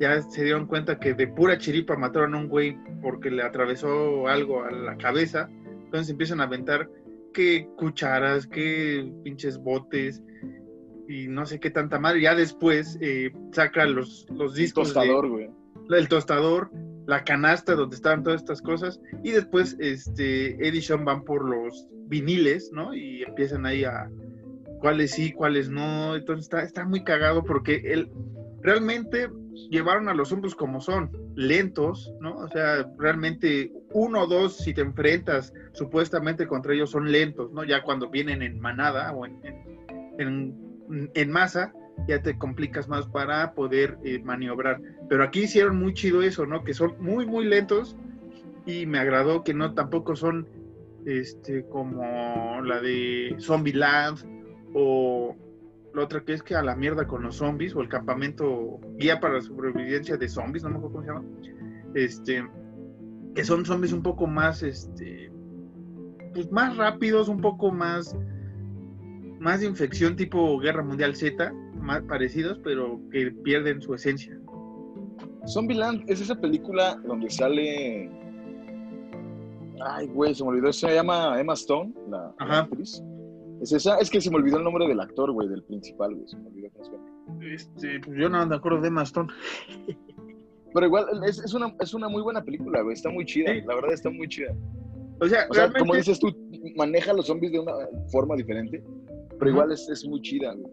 [0.00, 4.26] ya se dieron cuenta que de pura chiripa mataron a un güey porque le atravesó
[4.26, 5.48] algo a la cabeza.
[5.84, 6.90] Entonces empiezan a aventar
[7.32, 10.20] que cucharas, que pinches botes
[11.08, 12.20] y no sé qué tanta madre.
[12.20, 14.88] Ya después eh, saca los, los discos.
[14.88, 15.50] El tostador, güey.
[15.90, 16.70] El tostador,
[17.06, 19.00] la canasta donde estaban todas estas cosas.
[19.22, 22.94] Y después este, Eddie Sean van por los viniles, ¿no?
[22.94, 24.10] Y empiezan ahí a
[24.80, 26.16] cuáles sí, cuáles no.
[26.16, 28.10] Entonces está, está muy cagado porque él
[28.62, 29.28] realmente
[29.70, 32.36] llevaron a los hombros como son, lentos, ¿no?
[32.36, 37.64] O sea, realmente uno o dos, si te enfrentas supuestamente contra ellos, son lentos, ¿no?
[37.64, 39.40] Ya cuando vienen en manada o en,
[40.18, 40.65] en,
[41.28, 41.72] masa,
[42.08, 44.80] ya te complicas más para poder eh, maniobrar.
[45.08, 46.64] Pero aquí hicieron muy chido eso, ¿no?
[46.64, 47.96] Que son muy, muy lentos
[48.66, 50.48] y me agradó que no tampoco son
[51.06, 54.18] este como la de Zombieland
[54.74, 55.36] o
[55.96, 59.18] la otra que es que a la mierda con los zombies, o el campamento guía
[59.18, 61.24] para la sobrevivencia de zombies, no me acuerdo cómo se llama.
[61.94, 62.46] Este,
[63.34, 65.32] que son zombies un poco más, este,
[66.34, 68.14] pues más rápidos, un poco más,
[69.38, 74.38] más de infección tipo Guerra Mundial Z, más parecidos, pero que pierden su esencia.
[75.46, 78.10] Zombieland es esa película donde sale.
[79.84, 80.72] Ay, güey, se me olvidó.
[80.72, 83.02] Se llama Emma Stone, la, actriz.
[83.62, 86.28] Es esa, es que se me olvidó el nombre del actor, güey, del principal, güey.
[86.28, 86.68] Se me olvidó
[87.40, 89.28] Este, pues yo no me acuerdo de Maston.
[90.74, 92.94] Pero igual, es, es, una, es una muy buena película, güey.
[92.94, 93.54] Está muy chida.
[93.64, 94.54] La verdad está muy chida.
[95.20, 95.46] O sea,
[95.78, 96.28] como dices tú,
[96.76, 97.72] maneja a los zombies de una
[98.12, 98.84] forma diferente.
[99.38, 100.72] Pero igual es, es, muy chida, güey.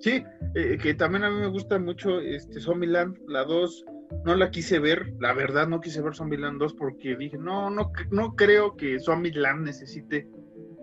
[0.00, 0.22] Sí,
[0.54, 3.84] eh, que también a mí me gusta mucho este Zombieland, la 2.
[4.24, 7.90] No la quise ver, la verdad no quise ver Zombieland 2 porque dije, no, no,
[8.10, 10.28] no creo que Zombieland necesite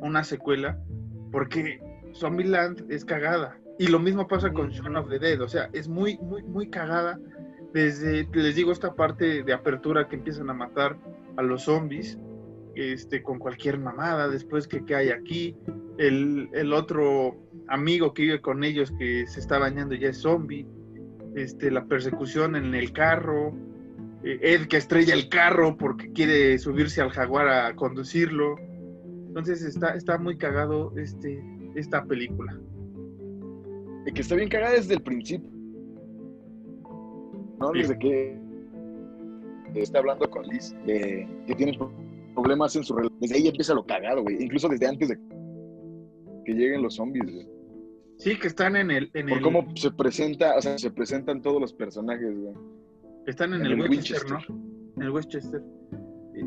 [0.01, 0.79] una secuela
[1.31, 1.79] porque
[2.13, 3.57] Zombieland es cagada.
[3.79, 6.69] Y lo mismo pasa con Shaun of the Dead, o sea, es muy, muy, muy
[6.69, 7.19] cagada.
[7.73, 10.97] Desde, les digo, esta parte de apertura que empiezan a matar
[11.37, 12.19] a los zombies,
[12.75, 15.55] este, con cualquier mamada, después que, hay aquí,
[15.97, 17.35] el, el, otro
[17.67, 20.65] amigo que vive con ellos que se está bañando ya es zombie,
[21.35, 23.53] este, la persecución en el carro,
[24.23, 28.55] eh, Ed que estrella el carro porque quiere subirse al jaguar a conducirlo,
[29.27, 31.43] entonces está, está muy cagado este,
[31.75, 32.59] esta película.
[34.05, 35.49] Y que está bien cagada desde el principio.
[37.59, 37.71] ¿No?
[37.71, 38.37] Desde que
[39.75, 41.77] está hablando con Liz, que tiene
[42.33, 43.19] problemas en su relación.
[43.19, 44.41] Desde ahí empieza lo cagado, güey.
[44.41, 45.17] Incluso desde antes de
[46.45, 47.47] que lleguen los zombies,
[48.17, 49.09] Sí, que están en el.
[49.15, 52.53] En Por cómo se presenta, o sea, se presentan todos los personajes, güey.
[53.25, 54.39] Están en, el, Westchester, ¿no?
[54.95, 55.61] En el Westchester.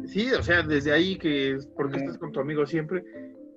[0.07, 3.05] Sí, o sea, desde ahí que, porque estás con tu amigo siempre,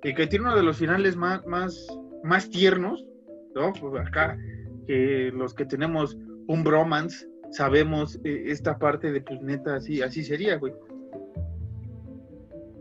[0.02, 1.86] y que tiene uno de los finales más, más,
[2.24, 3.04] más tiernos,
[3.54, 3.72] ¿no?
[3.72, 4.36] Pues acá,
[4.86, 6.16] que los que tenemos
[6.48, 10.72] un bromance, sabemos eh, esta parte de, pues neta, así, así sería, güey.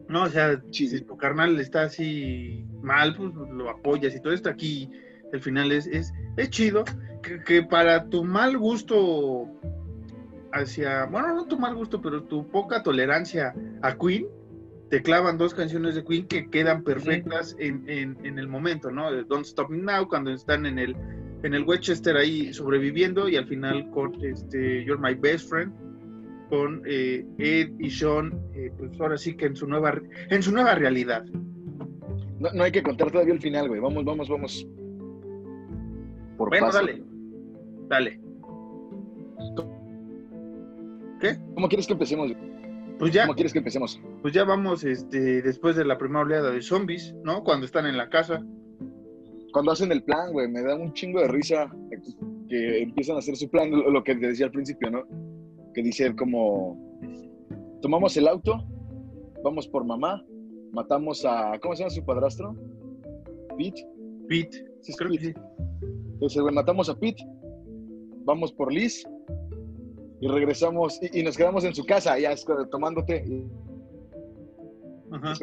[0.10, 0.88] No, o sea, Sí.
[0.88, 4.90] si tu carnal está así mal, pues lo apoyas y todo esto aquí,
[5.34, 6.86] el final es, es, es chido,
[7.22, 9.48] que, que para tu mal gusto
[10.54, 14.28] hacia, bueno, no tu mal gusto, pero tu poca tolerancia a Queen,
[14.90, 19.12] te clavan dos canciones de Queen que quedan perfectas en, en, en el momento, ¿no?
[19.12, 20.96] De Don't Stop Me Now, cuando están en el,
[21.44, 25.74] en el Westchester ahí sobreviviendo y al final con este You're My Best Friend
[26.50, 30.52] con eh, Ed y Sean, eh, pues ahora sí que en su nueva en su
[30.52, 31.26] nueva realidad.
[32.40, 33.82] No, no hay que contar todavía el final, güey.
[33.82, 34.68] Vamos, vamos, vamos.
[36.38, 36.78] Por Bueno, paso.
[36.80, 37.04] dale,
[37.90, 38.20] dale.
[41.20, 41.36] ¿Qué?
[41.56, 42.32] ¿Cómo quieres que empecemos?
[43.00, 44.00] Pues ya, ¿Cómo quieres que empecemos?
[44.22, 47.44] pues ya vamos este, después de la primera oleada de zombies, ¿no?
[47.44, 48.44] Cuando están en la casa.
[49.52, 51.72] Cuando hacen el plan, güey, me da un chingo de risa
[52.50, 55.04] que empiezan a hacer su plan, lo lo que te decía al principio, ¿no?
[55.78, 56.76] Que dice como,
[57.84, 58.66] tomamos el auto,
[59.44, 60.26] vamos por mamá,
[60.72, 62.56] matamos a, ¿cómo se llama su padrastro?
[63.56, 63.88] Pete.
[64.28, 65.34] Pete, Sí, creo que sí.
[66.14, 67.24] Entonces, güey, matamos a Pete,
[68.26, 69.08] vamos por Liz
[70.20, 73.24] y regresamos y, y nos quedamos en su casa, ya es tomándote.
[73.28, 73.46] Y,
[75.12, 75.36] Ajá.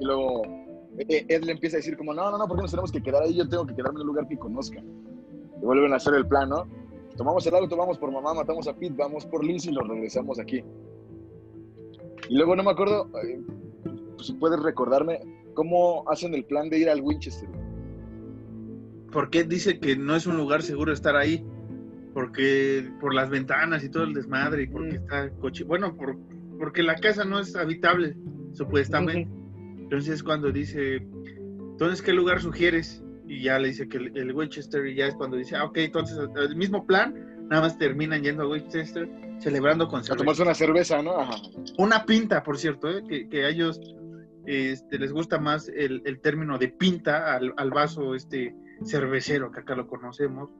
[0.00, 0.42] luego
[0.98, 3.04] eh, Ed le empieza a decir como, no, no, no, ¿por qué nos tenemos que
[3.04, 3.36] quedar ahí?
[3.36, 4.80] Yo tengo que quedarme en un lugar que conozca.
[4.80, 6.66] Y vuelven a hacer el plan, ¿no?
[7.16, 10.38] Tomamos el auto, vamos por mamá, matamos a Pete, vamos por Liz y nos regresamos
[10.40, 10.62] aquí.
[12.28, 13.40] Y luego no me acuerdo, eh,
[14.20, 15.20] si puedes recordarme,
[15.54, 17.48] cómo hacen el plan de ir al Winchester.
[19.12, 21.44] porque dice que no es un lugar seguro estar ahí,
[22.14, 25.02] porque por las ventanas y todo el desmadre, y porque Mm.
[25.02, 26.16] está coche, bueno, por,
[26.58, 28.16] porque la casa no es habitable,
[28.54, 29.28] supuestamente.
[29.78, 33.03] Entonces cuando dice, entonces, ¿qué lugar sugieres?
[33.26, 35.78] Y ya le dice que el, el Winchester, y ya es cuando dice, ah, ok,
[35.78, 37.14] entonces el mismo plan,
[37.48, 39.08] nada más terminan yendo a Winchester,
[39.38, 40.18] celebrando con A cerveza.
[40.18, 41.18] tomarse una cerveza, ¿no?
[41.20, 41.36] Ajá.
[41.78, 43.02] Una pinta, por cierto, ¿eh?
[43.08, 43.80] que, que a ellos
[44.46, 49.60] este, les gusta más el, el término de pinta al, al vaso este cervecero, que
[49.60, 50.50] acá lo conocemos,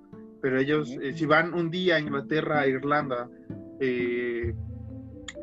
[0.40, 3.28] pero ellos, eh, si van un día a Inglaterra, a Irlanda,
[3.80, 4.54] eh,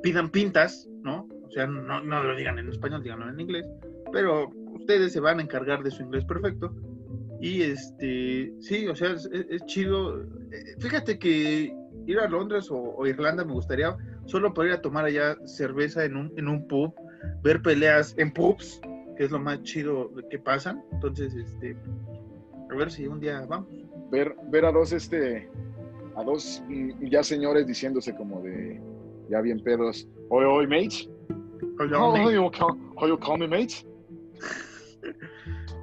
[0.02, 1.28] pidan pintas, ¿no?
[1.44, 3.66] O sea, no, no lo digan en español, díganlo en inglés,
[4.12, 6.74] pero ustedes se van a encargar de su inglés perfecto.
[7.42, 10.22] Y este, sí, o sea, es, es- chido.
[10.22, 11.74] Eh, Fíjate que
[12.06, 16.06] ir a Londres o, o Irlanda me gustaría solo para ir a tomar allá cerveza
[16.06, 16.94] en un, en un pub,
[17.44, 18.80] ver peleas en pubs,
[19.18, 20.84] que es lo más chido que pasan.
[20.92, 21.76] Entonces, este,
[22.70, 23.68] a ver si un día vamos.
[24.12, 25.50] Ver, ver a dos, este,
[26.16, 28.80] a dos mm, ya señores diciéndose como de,
[29.30, 31.10] ya bien pedos, oye, oye, mate,
[31.80, 32.34] Oye, how, mate.
[32.36, 33.74] you call, how you call me, mate?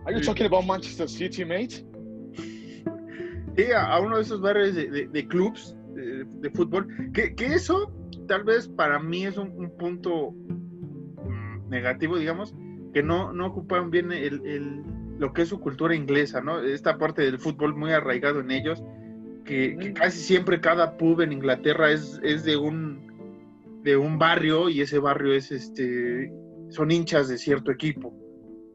[0.09, 1.85] Are you talking about Manchester City, mate?
[3.57, 7.35] Sí, a, a uno de esos barrios de, de, de clubs de, de fútbol, que,
[7.35, 7.93] que eso
[8.27, 12.55] tal vez para mí es un, un punto mm, negativo, digamos,
[12.95, 14.83] que no, no ocupan bien el, el-
[15.19, 16.61] lo que es su cultura inglesa, ¿no?
[16.61, 18.83] Esta parte del fútbol muy arraigado en ellos,
[19.45, 19.95] que, que Mm.
[19.95, 23.07] casi siempre cada pub en Inglaterra es, es de un
[23.83, 26.33] de un barrio y ese barrio es este
[26.71, 28.15] son hinchas de cierto equipo,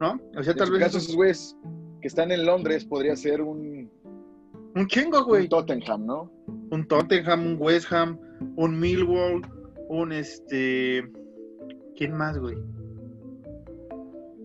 [0.04, 0.20] ¿no?
[0.38, 1.56] O sea, En tal su vez caso, eso- esos güeyes
[2.02, 3.90] que están en Londres podría ser un,
[4.76, 5.48] un chingo, un güey.
[5.48, 6.32] Tottenham, ¿no?
[6.72, 8.20] un Tottenham, un West Ham,
[8.58, 9.42] un Millwall,
[9.90, 11.08] un este.
[11.96, 12.56] ¿Quién más, güey?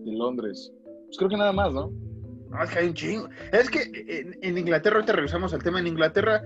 [0.05, 0.71] De Londres.
[1.07, 1.91] Pues creo que nada más, ¿no?
[2.49, 3.29] No, es que hay un chingo.
[3.51, 6.41] Es que en, en Inglaterra, ahorita regresamos al tema, en Inglaterra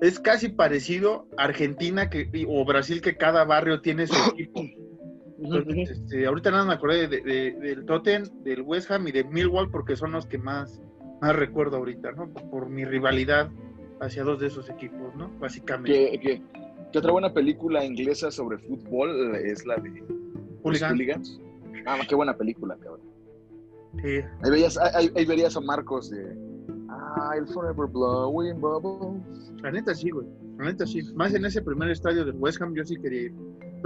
[0.00, 4.62] es casi parecido a Argentina que, o Brasil, que cada barrio tiene su equipo.
[5.38, 9.24] Entonces, este, ahorita nada me acordé de- de- del Tottenham, del West Ham y de
[9.24, 10.80] Millwall porque son los que más,
[11.20, 12.28] más recuerdo ahorita, ¿no?
[12.32, 13.50] Por, por mi rivalidad
[14.00, 15.30] hacia dos de esos equipos, ¿no?
[15.38, 16.10] Básicamente.
[16.12, 16.42] Que, que,
[16.92, 20.08] que otra buena película inglesa sobre fútbol es la de Los
[20.62, 20.92] Hooligan.
[20.92, 21.40] Hooligans.
[21.86, 23.00] Ah, qué buena película, cabrón.
[24.02, 24.20] Sí.
[24.42, 26.22] Ahí verías, ahí, ahí verías a Marcos de
[27.34, 29.52] I'll forever blowing bubbles.
[29.62, 30.26] La neta sí, güey.
[30.58, 31.02] La neta sí.
[31.14, 33.34] Más en ese primer estadio del West Ham yo sí quería ir.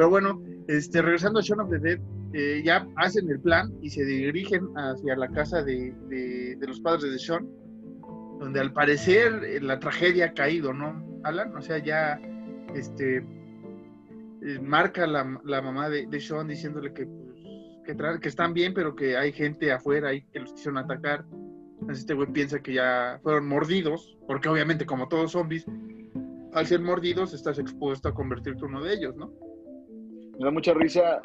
[0.01, 1.99] Pero bueno, este, regresando a Shaun of the Dead,
[2.33, 6.81] eh, ya hacen el plan y se dirigen hacia la casa de, de- de los
[6.81, 7.47] padres de Sean,
[8.39, 11.55] donde al parecer eh, la tragedia ha caído, ¿no, Alan?
[11.55, 12.19] O sea, ya
[12.75, 17.37] este, eh, marca la, la mamá de, de Sean diciéndole que, pues,
[17.85, 21.27] que, que están bien, pero que hay gente afuera ahí que los quisieron atacar.
[21.75, 25.67] Entonces este güey piensa que ya fueron mordidos, porque obviamente como todos zombies,
[26.55, 29.31] al ser mordidos estás expuesto a convertirte en uno de ellos, ¿no?
[30.41, 31.21] Me da mucha risa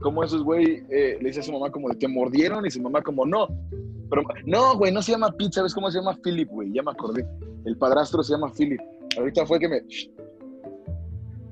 [0.00, 2.80] cómo esos güey eh, le dice a su mamá como de te mordieron y su
[2.80, 3.48] mamá como no.
[4.08, 6.72] Pero, no, güey, no se llama Pete, ¿sabes cómo se llama Philip, güey?
[6.72, 7.26] Ya me acordé.
[7.64, 8.80] El padrastro se llama Philip.
[9.18, 9.80] Ahorita fue que me...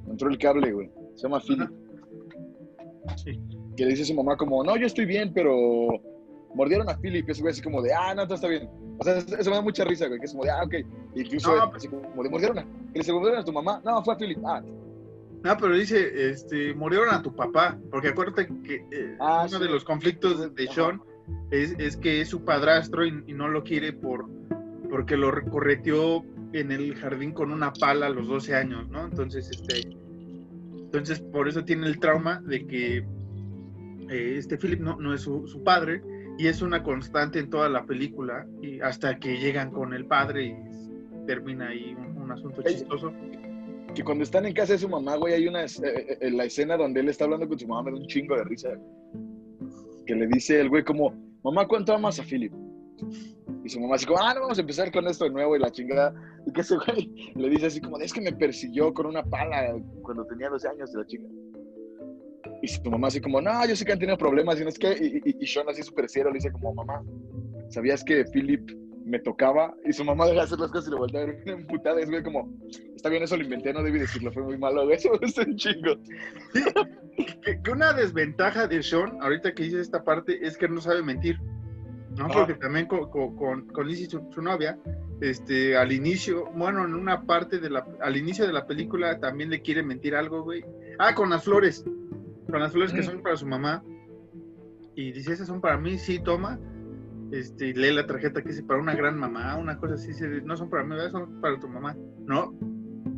[0.06, 0.88] me entró el cable, güey.
[1.16, 1.68] Se llama Philip.
[3.16, 3.40] Sí.
[3.76, 5.88] Que le dice a su mamá como, no, yo estoy bien, pero
[6.54, 7.28] mordieron a Philip.
[7.28, 8.70] Y ese güey así como de, ah, no, todo está bien.
[9.00, 10.74] O sea, eso me da mucha risa, güey, que es como de, ah, ok.
[11.16, 12.62] Y incluso No, él, así como de, mordieron a...
[12.62, 13.82] Que le dice, mordieron a tu mamá.
[13.84, 14.38] No, fue a Philip.
[14.44, 14.62] Ah,
[15.44, 19.64] No, pero dice, este, murieron a tu papá, porque acuérdate que eh, Ah, uno sí.
[19.64, 20.66] de los conflictos de.
[20.68, 21.00] Sean
[21.50, 24.28] es, es que es su padrastro y, y no lo quiere por
[24.90, 26.24] porque lo correteó
[26.54, 29.04] en el jardín con una pala a los 12 años, ¿no?
[29.04, 29.90] Entonces, este,
[30.78, 32.96] entonces por eso tiene el trauma de que
[34.08, 36.02] eh, este Philip no, no es su, su padre
[36.38, 40.46] y es una constante en toda la película y hasta que llegan con el padre
[40.46, 43.12] y termina ahí un, un asunto chistoso.
[43.98, 46.44] Que cuando están en casa de su mamá, güey, hay una es- eh, eh, la
[46.44, 48.68] escena donde él está hablando con su mamá, me da un chingo de risa.
[50.06, 52.52] Que le dice el güey como, mamá, ¿cuánto amas a Philip?
[53.64, 55.58] Y su mamá así como, ah, no, vamos a empezar con esto de nuevo y
[55.58, 56.14] la chingada.
[56.46, 59.74] Y que ese güey le dice así como, es que me persiguió con una pala
[60.02, 61.34] cuando tenía 12 años de la chingada.
[62.62, 64.78] Y su mamá así como, no, yo sé que han tenido problemas y no es
[64.78, 67.02] que, y, y, y Sean así súper serio le dice como, mamá,
[67.68, 68.70] ¿sabías que Philip
[69.08, 69.74] me tocaba?
[69.84, 72.00] Y su mamá deja de hacer las cosas y le voltea a ver bien emputada.
[72.00, 72.48] Es güey como,
[72.94, 75.56] está bien, eso lo inventé, no debí decirlo, fue muy malo, güey, eso gusta un
[75.56, 75.96] chingo.
[77.42, 81.02] que, que una desventaja de Sean, ahorita que dice esta parte, es que no sabe
[81.02, 81.38] mentir.
[82.16, 82.26] ¿no?
[82.26, 82.30] Ah.
[82.32, 84.78] Porque también con, con, con, Lizzie, su, su novia,
[85.20, 89.50] este, al inicio, bueno, en una parte de la, al inicio de la película también
[89.50, 90.64] le quiere mentir algo, güey.
[90.98, 91.84] Ah, con las flores,
[92.50, 93.04] con las flores que Mm.
[93.04, 93.84] son para su mamá.
[94.96, 96.58] Y dice, esas son para mí, sí, toma.
[97.32, 100.10] Este, y lee la tarjeta que dice para una gran mamá, una cosa así,
[100.44, 101.94] no son para mí, son para tu mamá.
[102.26, 102.52] No,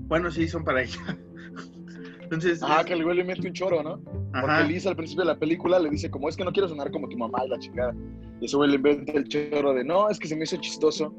[0.08, 0.98] bueno, sí, son para ella.
[2.22, 4.00] Entonces, Ah, es- que el güey le mete un choro, ¿no?
[4.40, 4.64] Porque.
[4.68, 7.08] Liz al principio de la película le dice como, es que no quiero sonar como
[7.08, 7.94] tu mamá y la chingada.
[8.40, 11.14] Y ese güey le inventa el choro de, no, es que se me hizo chistoso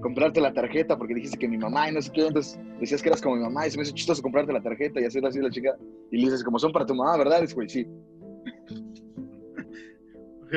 [0.00, 3.08] comprarte la tarjeta porque dijiste que mi mamá y no sé qué, entonces decías que
[3.08, 5.38] eras como mi mamá y se me hizo chistoso comprarte la tarjeta y hacer así
[5.40, 5.78] la chingada.
[6.10, 7.42] Y le dices, como son para tu mamá, ¿verdad?
[7.48, 7.86] Y güey, sí.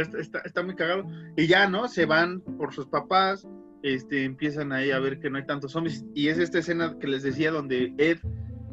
[0.01, 1.05] Está, está- está muy cagado.
[1.37, 1.87] Y ya, ¿no?
[1.87, 3.47] Se van por sus papás,
[3.83, 6.05] este, empiezan ahí a ver que no hay tantos zombies.
[6.13, 8.17] Y es esta escena que les decía donde Ed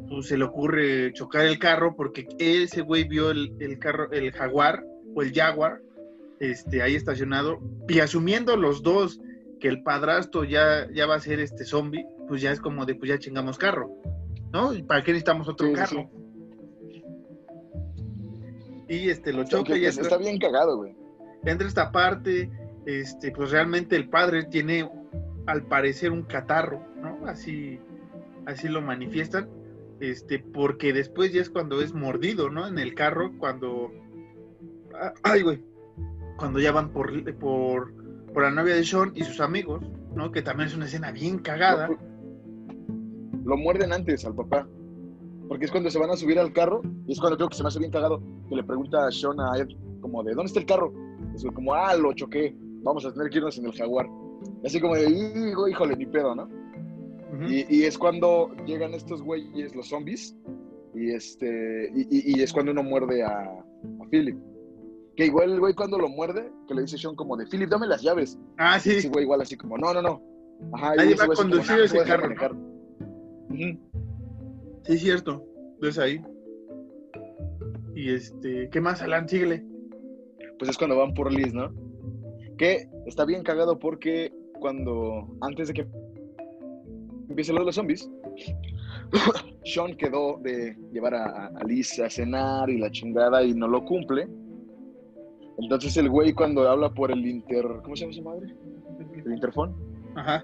[0.09, 4.31] pues, se le ocurre chocar el carro porque ese güey vio el, el carro, el
[4.31, 4.83] jaguar
[5.15, 5.81] o el jaguar,
[6.39, 7.59] este, ahí estacionado.
[7.87, 9.19] Y asumiendo los dos
[9.59, 12.95] que el padrastro ya, ya va a ser este zombie, pues ya es como de,
[12.95, 13.89] pues ya chingamos carro,
[14.51, 14.73] ¿no?
[14.73, 16.09] ¿Y para qué necesitamos otro Sí, sí, carro?
[18.89, 20.95] Y este, lo choca y entra- está bien cagado, güey.
[21.45, 22.51] Entra esta parte,
[22.85, 24.89] este, pues realmente el padre tiene
[25.45, 27.25] al parecer un catarro, ¿no?
[27.27, 27.79] Así,
[28.45, 29.49] así lo manifiestan,
[29.99, 32.67] este, porque después ya es cuando es mordido, ¿no?
[32.67, 33.91] En el carro, cuando,
[34.95, 35.63] ah, ay, güey,
[36.37, 37.93] cuando ya van por, por,
[38.33, 40.31] por la novia de Sean y sus amigos, ¿no?
[40.31, 41.87] Que también es una escena bien cagada.
[41.87, 41.97] Lo,
[43.43, 44.67] lo muerden antes al papá.
[45.47, 47.63] Porque es cuando se van a subir al carro y es cuando creo que se
[47.63, 49.67] me hace bien cagado que le pregunta a Sean a Ed
[49.99, 50.93] como de ¿dónde está el carro?
[51.35, 54.07] Es como, ah, lo choqué, vamos a tener que irnos en el jaguar.
[54.65, 56.47] Así como de, hijo, híjole, ni pedo, ¿no?
[57.49, 60.37] Y, y es cuando llegan estos güeyes, los zombies,
[60.93, 62.01] y este y,
[62.35, 64.37] y- y es cuando uno muerde a, a Philip.
[65.15, 67.87] Que igual el güey cuando lo muerde, que le dice Sean como de, Philip, dame
[67.87, 68.37] las llaves.
[68.57, 70.21] Ah, sí, Ese güey igual así como, no, no, no.
[70.73, 72.51] Ajá, ese va a conducir "No, te ese dejar carro, manejar".
[72.53, 73.79] Ujú.
[74.83, 75.43] sí, es cierto,
[75.81, 76.21] es ahí.
[77.95, 79.27] Y este, ¿qué más, Alan?
[79.27, 79.65] Síguele.
[80.57, 81.73] Pues es cuando van por Liz, ¿no?
[82.57, 85.87] Que está bien cagado porque cuando, antes de que
[87.29, 88.09] empiece lo de los zombies,
[89.65, 93.83] Sean quedó de llevar a, a Liz a cenar y la chingada y no lo
[93.85, 94.27] cumple.
[95.57, 97.65] Entonces el güey cuando habla por el inter...
[97.83, 98.55] ¿Cómo se llama su madre?
[99.25, 99.75] El interfón.
[100.15, 100.43] Ajá.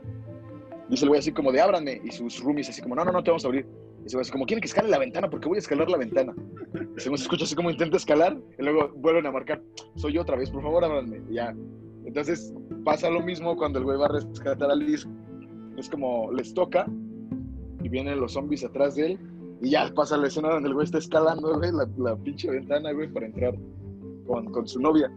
[0.89, 3.23] Dice el güey así como de ábranme y sus roomies así como no, no, no
[3.23, 3.65] te vamos a abrir.
[4.03, 5.97] Y ese güey así como quieren que escale la ventana porque voy a escalar la
[5.97, 6.33] ventana.
[6.95, 9.61] Y se escucha así como intenta escalar y luego vuelven a marcar
[9.95, 11.21] soy yo otra vez, por favor ábranme.
[11.29, 11.55] Ya.
[12.05, 12.53] Entonces
[12.83, 15.07] pasa lo mismo cuando el güey va a rescatar a Liz.
[15.77, 16.85] Es como les toca
[17.81, 19.19] y vienen los zombies atrás de él
[19.61, 22.91] y ya pasa la escena donde el güey está escalando, güey, la, la pinche ventana,
[22.91, 23.55] güey, para entrar
[24.25, 25.11] con, con su novia.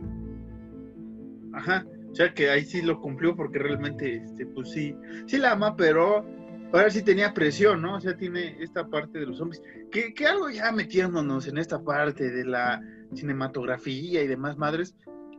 [1.53, 4.95] Ajá, o sea que ahí sí lo cumplió porque realmente, este, pues sí,
[5.27, 6.25] sí la ama, pero
[6.73, 7.97] ahora sí tenía presión, ¿no?
[7.97, 9.63] O sea, tiene esta parte de los zombies.
[9.91, 12.81] Que, que algo ya metiéndonos en esta parte de la
[13.15, 14.95] cinematografía y demás madres,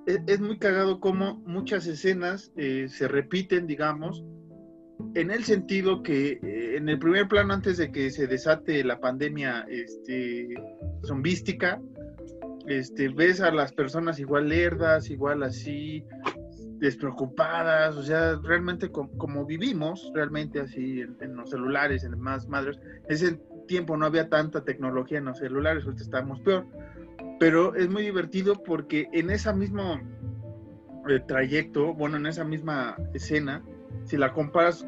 [0.05, 4.23] es, es muy cagado como muchas escenas eh, se repiten, digamos,
[5.15, 8.99] en el sentido que eh, en el primer plano, antes de que se desate la
[8.99, 10.49] pandemia este,
[11.05, 11.81] zombística,
[12.67, 16.03] este, ves a las personas igual lerdas, igual así,
[16.83, 22.77] despreocupadas, o sea, realmente como, vivimos, realmente así en, los celulares, en más madres,
[23.07, 26.65] ese tiempo no había tanta tecnología en los celulares, ahorita estábamos peor,
[27.39, 30.01] pero es muy divertido porque en ese mismo
[31.07, 33.63] eh, trayecto, bueno, en esa misma escena,
[34.03, 34.85] si la comparas,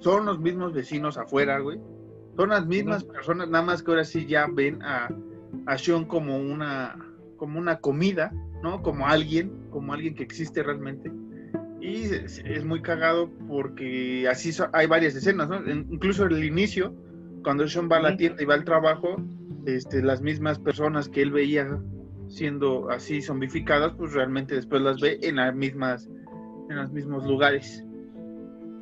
[0.00, 1.80] son los mismos vecinos afuera, güey,
[2.36, 5.08] son las mismas personas, nada más que ahora sí ya ven a,
[5.64, 6.94] a Sean como una,
[7.38, 8.30] como una comida,
[8.62, 8.82] ¿no?
[8.82, 11.10] Como alguien, como alguien que existe realmente.
[11.82, 15.68] Y es, muy cagado porque así hay varias escenas, ¿no?
[15.68, 16.94] incluso en el inicio,
[17.42, 19.16] cuando Sean va a la tienda y va al trabajo,
[19.66, 21.82] este, las mismas personas que él veía
[22.28, 26.08] siendo así zombificadas, pues realmente después las ve en las mismas,
[26.70, 27.84] en los mismos lugares.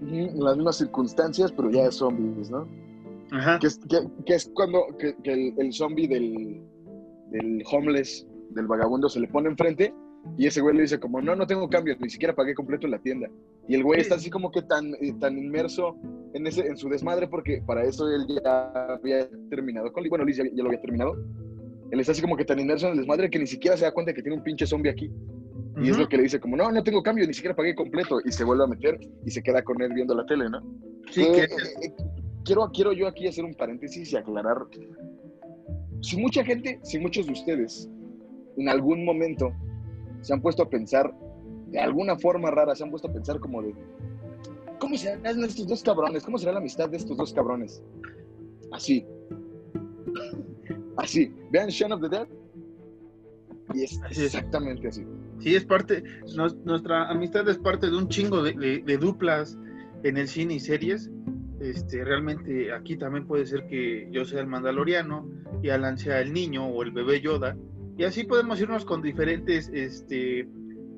[0.03, 2.69] En las mismas circunstancias, pero ya es zombies, ¿no?
[3.61, 3.81] Que, es,
[4.27, 6.61] que, es cuando que, el, zombie del,
[7.31, 9.95] del homeless, del vagabundo, se le pone enfrente
[10.37, 12.99] y ese güey le dice como, no, no tengo cambios, ni siquiera pagué completo la
[12.99, 13.29] tienda.
[13.69, 15.97] Y el güey está así como que tan, eh, tan inmerso
[16.35, 20.37] en, ese, en su desmadre porque para eso él ya había terminado con Bueno, Liz
[20.37, 21.17] ya, lo había terminado.
[21.91, 23.93] Él está así como que tan inmerso en el desmadre que ni siquiera se da
[23.93, 25.11] cuenta que tiene un pinche zombie aquí.
[25.83, 28.21] Y es lo que le dice como, no, no tengo cambio, ni siquiera pagué completo.
[28.25, 30.61] Y se vuelve a meter y se queda con él viendo la tele, ¿no?
[31.11, 31.43] Sí, que...
[31.43, 31.49] Eh,
[31.83, 31.93] eh,
[32.45, 34.59] quiero, quiero yo aquí hacer un paréntesis y aclarar.
[36.03, 37.89] Si mucha gente, si muchos de ustedes
[38.57, 39.53] en algún momento
[40.21, 41.15] se han puesto a pensar,
[41.69, 43.75] de alguna forma rara, se han puesto a pensar como de,
[44.79, 46.25] ¿cómo serán estos dos cabrones?
[46.25, 47.83] ¿Cómo será la amistad de estos dos cabrones?
[48.73, 49.07] Así.
[50.97, 51.33] Así.
[51.51, 52.29] Vean Shaun of the Dead.
[53.75, 55.05] Y es exactamente así.
[55.39, 56.03] Sí, es parte,
[56.65, 59.57] nuestra amistad es parte de un chingo de duplas
[60.03, 61.11] en el cine y series
[61.61, 65.29] este, realmente aquí también puede ser que yo sea el mandaloriano
[65.63, 67.55] y Alan sea el niño o el bebé Yoda.
[67.97, 70.49] Y así podemos irnos con diferentes este,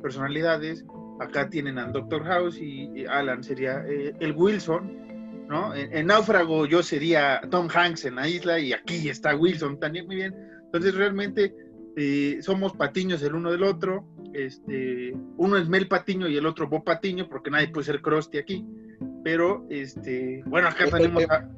[0.02, 0.84] personalidades.
[1.20, 5.74] Acá tienen al Doctor House y Alan sería eh, el Wilson, ¿no?
[5.74, 10.16] En, Náufrago yo sería Tom Hanks en la isla y aquí está Wilson también muy
[10.16, 10.34] bien.
[10.64, 11.54] Entonces realmente
[11.96, 14.04] eh, somos patiños el uno del otro.
[14.32, 18.38] Este, uno es Mel Patiño y el otro Bob Patiño porque nadie puede ser Krusty
[18.38, 18.66] aquí.
[19.22, 21.48] Pero, este, bueno, acá eh, tenemos a,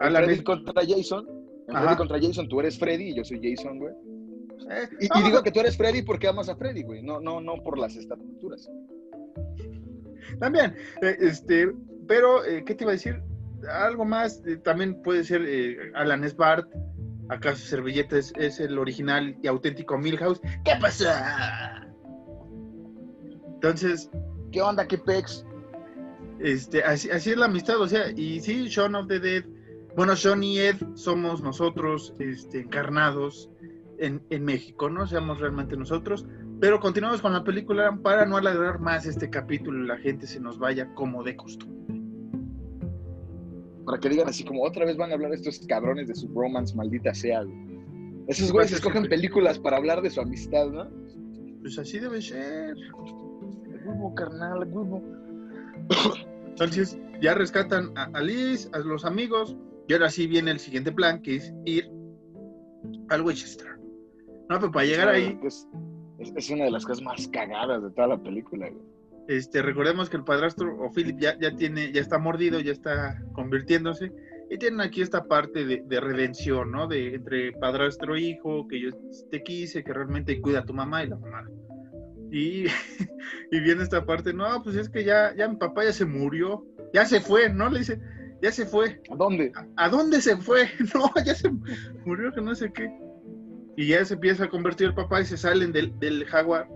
[0.00, 1.26] a la Freddy contra Jason.
[1.68, 3.94] En Freddy contra Jason, tú eres Freddy y yo soy Jason, güey.
[4.70, 7.02] Eh, y, digo que tú eres Freddy porque amas a Freddy, güey.
[7.02, 8.70] No, no, no por las estaturas.
[10.38, 11.72] También, este,
[12.08, 13.22] pero, ¿qué te iba a decir?
[13.70, 15.42] Algo más, también puede ser
[15.94, 16.68] Alan Sbart.
[17.28, 20.40] Acá su servilleta es, es, el original y auténtico Milhouse.
[20.64, 21.86] ¿Qué pasa?
[23.54, 24.10] Entonces.
[24.52, 25.44] ¿Qué onda, qué pex?
[26.38, 29.44] Este, así, es la amistad, o sea, y sí, Shaun of the Dead,
[29.96, 33.50] bueno, Sean y Ed somos nosotros este, encarnados
[33.98, 35.06] en, México, ¿no?
[35.06, 36.26] Seamos realmente nosotros,
[36.60, 40.40] pero continuamos con la película para no alargar más este capítulo y la gente se
[40.40, 42.00] nos vaya como de costumbre.
[43.84, 46.74] Para que digan así como otra vez van a hablar estos cabrones de su romance,
[46.74, 47.42] maldita sea.
[48.26, 50.88] Esos güeyes escogen películas para hablar de su amistad, ¿no?
[51.60, 52.76] Pues así debe ser.
[52.76, 55.02] El huevo, carnal, el huevo.
[56.46, 59.56] Entonces ya rescatan a, Liz, a los amigos,
[59.88, 61.90] y ahora sí viene el siguiente plan, que es ir
[63.08, 63.74] al Winchester.
[64.48, 65.38] No, pero para llegar ahí...
[66.18, 68.70] Es, una de las cosas más cagadas de toda la película.
[69.28, 73.20] Este, recordemos que el padrastro o Philip ya, ya tiene, ya está mordido, ya está
[73.32, 74.12] convirtiéndose,
[74.48, 76.86] y tienen aquí esta parte de, redención, ¿no?
[76.86, 78.90] De entre padrastro e hijo, que yo
[79.30, 81.44] te quise, que realmente cuida a tu mamá y la mamá
[82.34, 82.66] y,
[83.52, 86.66] y viene esta parte, no, pues es que ya, ya mi papá ya se murió,
[86.92, 87.70] ya se fue, ¿no?
[87.70, 88.00] Le dice,
[88.42, 89.00] ya se fue.
[89.10, 89.52] ¿A dónde?
[89.76, 90.68] ¿A, dónde se fue?
[90.94, 91.50] No, ya se
[92.04, 92.90] murió, que no sé qué.
[93.76, 96.68] Y ya se empieza a convertir el papá y se salen del, del jaguar,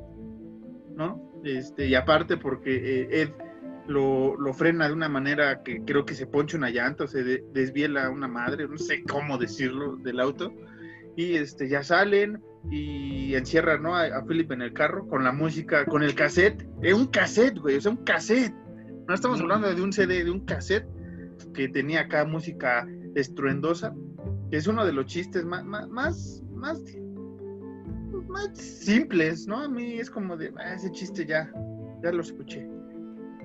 [0.95, 1.41] ¿no?
[1.45, 3.31] Este, y aparte porque eh, Ed
[3.87, 7.23] lo, lo, frena de una manera que creo que se poncha una llanta o se
[7.53, 10.53] desviela una madre, no sé cómo decirlo, del auto.
[11.17, 13.97] Y este, ya salen, y encierra ¿no?
[13.97, 16.67] a, Philip en el carro con la música, con el cassette.
[16.83, 18.55] Es un cassette, güey, es un cassette.
[19.07, 20.87] No estamos hablando de un CD, de un cassette
[21.55, 23.95] que tenía acá música estruendosa,
[24.51, 26.83] que es uno de los chistes más, más, más, más,
[28.55, 29.59] simples, ¿no?
[29.59, 31.51] A mí es como de, ah, ese chiste ya,
[32.03, 32.67] ya lo escuché.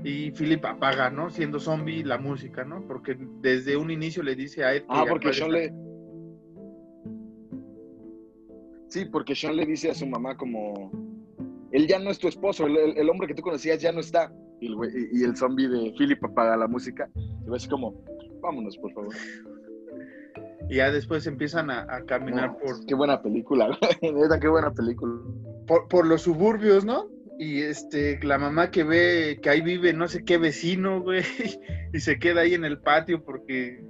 [0.03, 1.29] Y Philip apaga, ¿no?
[1.29, 2.85] Siendo zombie la música, ¿no?
[2.87, 4.83] Porque desde un inicio le dice a Ed.
[4.89, 5.73] Ah, porque yo le
[8.93, 10.91] Sí, porque Sean le dice a su mamá como,
[11.71, 14.31] él ya no es tu esposo, el, hombre que tú conocías ya no está.
[14.61, 18.03] Y el, y el zombie de Philip apaga la música y va así como,
[18.39, 19.15] vámonos, por favor.
[20.69, 23.67] Y ya después empiezan a, a caminar No, por, Qué buena película,
[24.01, 24.13] güey.
[24.13, 25.13] Neta, qué buena película.
[25.67, 27.07] por, por los suburbios, ¿no?
[27.39, 31.23] Y este, la mamá que ve que ahí vive no sé qué vecino, güey,
[31.93, 33.83] y se queda ahí en el patio porque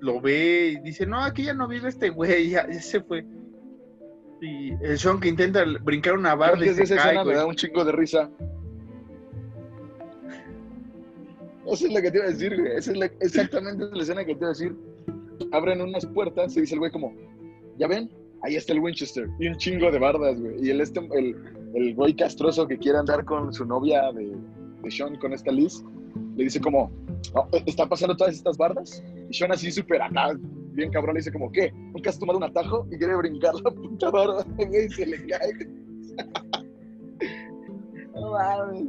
[0.00, 3.24] lo ve y dice, no, aquí ya no vive este güey, ya, ya se fue.
[4.40, 7.46] Y el Sean que intenta brincar una barda y se esa cae, escena me da
[7.46, 8.30] un chingo de risa.
[11.66, 12.76] Eso es lo que te iba a decir, güey.
[12.76, 14.76] Esa es la- exactamente la escena que te iba a decir.
[15.52, 17.14] Abren unas puertas y dice el güey como,
[17.78, 18.10] ¿ya ven?
[18.42, 19.28] Ahí está el Winchester.
[19.38, 20.66] Y un chingo de bardas, güey.
[20.66, 21.36] Y el, este, el,
[21.74, 24.36] el güey castroso que quiere andar con su novia de,
[24.82, 25.82] de Sean, con esta Liz,
[26.36, 26.90] le dice como,
[27.34, 29.02] "No, ¿está pasando todas estas bardas?
[29.30, 30.38] Y Sean así súper acá,
[30.72, 31.72] bien cabrón, le dice como, ¿qué?
[31.72, 32.86] ¿Nunca has tomado un atajo?
[32.90, 35.52] Y quiere brincar la puta barda, güey, y se le cae.
[38.14, 38.88] No mames.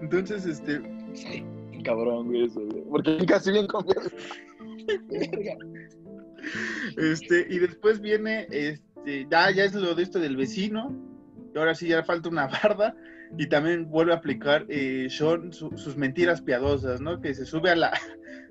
[0.00, 0.80] Entonces, este,
[1.14, 1.44] Sí,
[1.84, 2.82] cabrón, güey, eso, güey.
[2.90, 4.08] Porque casi bien confiado.
[6.96, 10.96] Este, y después viene, este, ya, ya es lo de esto del vecino,
[11.54, 12.94] y ahora sí ya falta una barda,
[13.38, 17.20] y también vuelve a aplicar eh, Sean su- sus mentiras piadosas, ¿no?
[17.20, 17.92] Que se sube a la,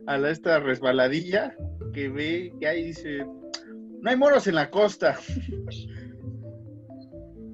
[0.08, 1.56] a la esta resbaladilla,
[1.94, 3.26] que ve que ahí dice,
[4.02, 5.18] no hay moros en la costa.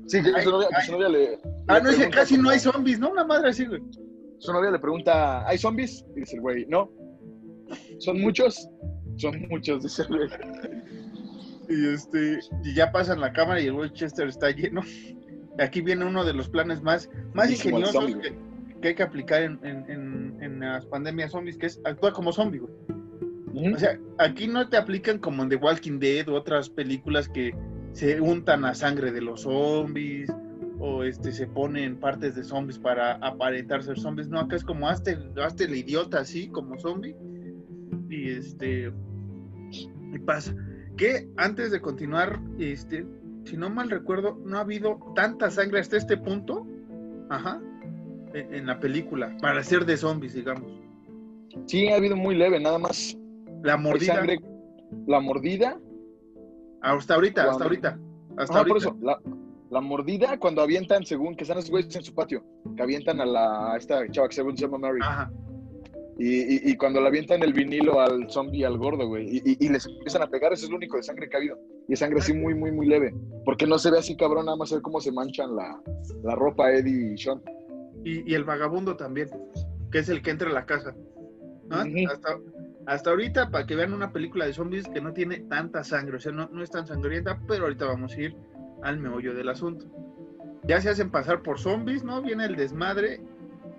[0.08, 1.40] Sí, que Ay, su novia, su novia le.
[1.68, 3.10] Ah, le no, dice, casi no hay zombies, ¿no?
[3.10, 3.82] Una madre así, güey.
[4.38, 6.06] Su novia le pregunta, ¿hay zombies?
[6.16, 6.92] Y dice el güey, no.
[8.00, 8.68] ¿Son muchos?
[9.18, 10.28] Son muchos, dice güey.
[11.70, 14.82] Y este, y ya pasan la cámara y el Winchester está lleno.
[15.58, 18.36] Aquí viene uno de los planes más, más ingeniosos zombie, que,
[18.82, 22.32] que hay que aplicar en, en- en- en las pandemias zombies, que es actuar como
[22.32, 23.74] zombie, güey.
[23.74, 27.56] O sea, aquí no te aplican como en The Walking Dead u otras películas que
[27.94, 30.30] se untan a sangre de los zombies
[30.78, 34.28] o este se ponen partes de zombies para aparentar ser zombies.
[34.28, 37.16] No, acá es como hazte, hazte el idiota así como zombie
[38.10, 38.92] y este
[40.14, 40.56] y pasa
[40.98, 43.06] que antes de continuar este
[43.44, 46.66] si no mal recuerdo no ha habido tanta sangre hasta este punto
[47.30, 47.62] ajá
[48.34, 50.72] en, en la película para ser de zombies digamos
[51.68, 53.18] Sí, ha habido muy leve, nada más.
[53.64, 54.40] la mordida sangre,
[55.08, 55.80] la mordida.
[56.82, 58.00] hasta ahorita hasta ahorita
[58.38, 59.22] hasta Ajá, ahorita por eso, la,
[59.70, 62.44] la mordida cuando avientan, según que están esos güeyes en su patio,
[62.76, 65.00] que avientan a la a esta chava que según se llama Mary.
[65.02, 65.32] ajá
[66.18, 69.86] Y, y, y cuando le avientan el vinilo al zombie, al gordo, güey, y, les
[69.86, 71.60] empiezan a pegar, eso es lo único de sangre que ha habido.
[71.90, 73.14] Y es sangre así muy, muy, muy leve.
[73.44, 75.82] Porque no se ve así cabrón, nada más se ve cómo se manchan la,
[76.24, 77.42] la ropa Eddie y Sean.
[78.06, 79.30] y, el vagabundo también
[79.96, 80.94] que es el que entra a la casa
[81.72, 82.38] hasta,
[82.86, 86.20] hasta ahorita para que vean una película de zombies que no tiene tanta sangre o
[86.20, 88.36] sea no, no es tan sangrienta pero ahorita vamos a ir
[88.84, 89.86] al meollo del asunto
[90.64, 93.22] ya se hacen pasar por zombies no viene el desmadre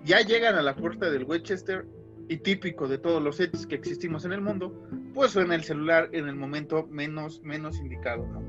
[0.03, 1.85] ya llegan a la puerta del Winchester
[2.29, 4.73] y típico de todos los hechos que existimos en el mundo
[5.13, 8.41] pues suena el celular en el momento menos menos indicado ¿no?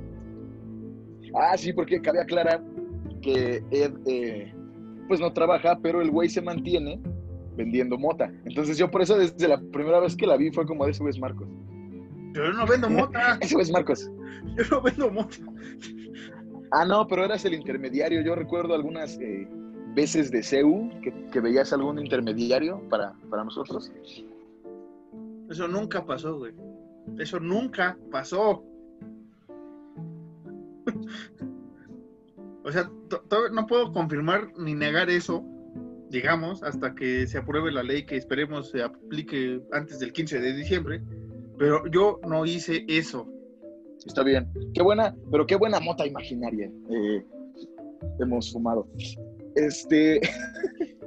[1.35, 2.63] Ah, sí, porque cabe aclarar
[3.21, 4.53] que Ed, eh,
[5.09, 7.01] pues no trabaja, pero el güey se mantiene
[7.57, 8.33] vendiendo mota.
[8.45, 11.03] Entonces yo por eso desde la primera vez que la vi fue como de ese
[11.03, 11.49] güey es Marcos.
[12.35, 14.11] yo no vendo mota Ese güey es Marcos.
[14.57, 15.37] yo no vendo mota
[16.71, 18.21] Ah, no, pero eras el intermediario.
[18.21, 19.49] Yo recuerdo algunas eh,
[19.99, 23.91] veces de CEU que, que veías algún intermediario para, para nosotros.
[25.51, 26.53] Eso nunca pasó, güey.
[27.19, 28.63] Eso nunca pasó.
[32.65, 32.89] o sea,
[33.53, 35.45] no puedo confirmar ni negar eso,
[36.11, 40.53] digamos, hasta que se apruebe la ley que esperemos se aplique antes del 15 de
[40.55, 41.03] diciembre.
[41.59, 43.29] Pero yo no hice eso.
[44.07, 44.49] Está bien.
[44.75, 47.25] Qué buena, pero qué buena mota imaginaria eh,
[48.21, 48.87] hemos fumado.
[49.67, 50.21] Este.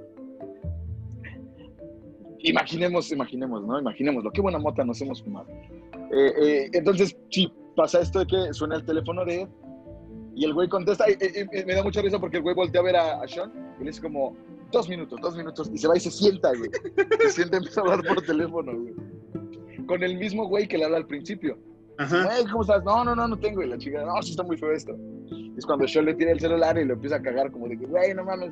[2.39, 3.79] imaginemos, imaginemos, ¿no?
[3.79, 4.31] Imaginémoslo.
[4.31, 5.47] Qué buena mota nos hemos fumado.
[6.11, 9.47] Eh, eh, entonces, sí, pasa esto de que suena el teléfono de Ed
[10.35, 11.05] y el güey contesta.
[11.09, 13.27] Y, y- y me da mucha risa porque el güey voltea a ver a, a
[13.27, 14.35] Sean y le dice como,
[14.71, 15.69] dos minutos, dos minutos.
[15.73, 16.69] Y se va y se sienta, güey.
[17.21, 18.93] Se sienta y empieza a hablar por teléfono, güey.
[19.85, 21.57] Con el mismo güey que le habla al principio.
[21.97, 22.27] Ajá.
[22.31, 22.83] Hey, ¿cómo estás?
[22.83, 23.61] No, no, no, no tengo.
[23.61, 24.95] Y la chica, no, sí está muy feo esto.
[25.57, 27.85] Es cuando Sean le tira el celular y lo empieza a cagar, como de que,
[27.85, 28.51] güey, no mames.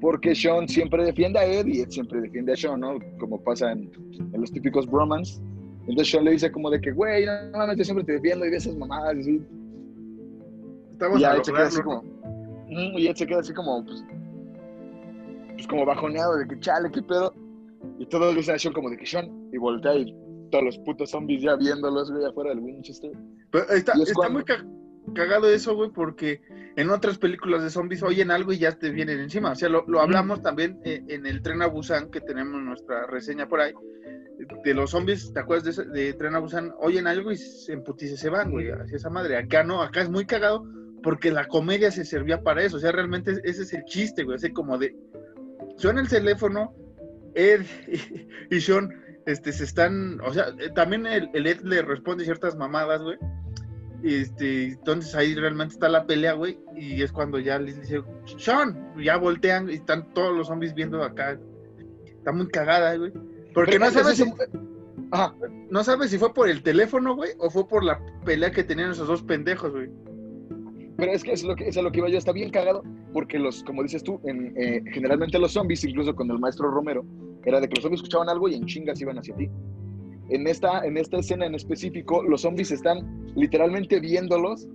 [0.00, 2.98] Porque Sean siempre defiende a Ed y Ed siempre defiende a Sean, ¿no?
[3.18, 3.90] Como pasa en,
[4.32, 5.40] en los típicos bromance.
[5.88, 8.50] Entonces Sean le dice como de que, güey, no mames, yo siempre te defiendo y
[8.50, 9.42] de esas mamadas y así.
[10.92, 13.84] Estamos Y a Ed se queda así como, "Mm", y Ed se queda así como,
[13.84, 14.04] pues,
[15.54, 17.34] pues como bajoneado de que, chale, qué pedo.
[17.98, 20.14] Y todos dicen a Sean como de que Sean, y voltea y
[20.50, 23.10] todos los putos zombies ya viéndolos, güey, afuera del Winchester.
[23.50, 24.64] Pero está, es está cuando- muy ca-
[25.12, 26.40] cagado eso, güey, porque
[26.76, 29.52] en otras películas de zombies oyen algo y ya te vienen encima.
[29.52, 33.06] O sea, lo, lo hablamos también eh, en el Tren a Busan, que tenemos nuestra
[33.06, 33.72] reseña por ahí.
[34.64, 36.72] De los zombies, ¿te acuerdas de, de Tren a Busan?
[36.78, 39.36] Oyen algo y se emputiza y se van, güey, hacia esa madre.
[39.36, 40.64] Acá no, acá es muy cagado
[41.02, 42.76] porque la comedia se servía para eso.
[42.76, 44.36] O sea, realmente ese es el chiste, güey.
[44.36, 44.96] Así como de.
[45.76, 46.74] Suena el teléfono,
[47.34, 48.90] Ed y, y Sean
[49.28, 50.20] este, se están.
[50.22, 53.18] O sea, eh, también el, el Ed le responde ciertas mamadas, güey.
[54.02, 56.58] Este, entonces ahí realmente está la pelea, güey.
[56.76, 58.02] Y es cuando ya les dice,
[58.36, 61.38] Sean, ya voltean y están todos los zombies viendo acá.
[62.06, 63.12] Está muy cagada, güey.
[63.54, 64.32] Porque no sabes, es si,
[65.10, 65.34] Ajá,
[65.70, 68.90] no sabes si fue por el teléfono, güey, o fue por la pelea que tenían
[68.90, 69.88] esos dos pendejos, güey.
[70.96, 72.82] pero es que es lo que, es a lo que iba yo, está bien cagado,
[73.12, 77.04] porque los, como dices tú, en, eh, generalmente los zombies, incluso con el maestro Romero,
[77.44, 79.48] era de que los zombies escuchaban algo y en chingas iban hacia ti.
[80.30, 84.66] En esta, en esta escena en específico, los zombies están literalmente viéndolos,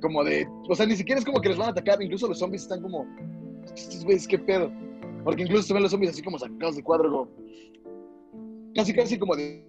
[0.00, 2.38] como de, o sea, ni siquiera es como que les van a atacar, incluso los
[2.38, 3.06] zombies están como,
[3.74, 4.70] estos qué pedo.
[5.24, 7.28] Porque incluso se ven los zombies así como sacados de cuadro, como,
[8.74, 9.64] casi, casi como de,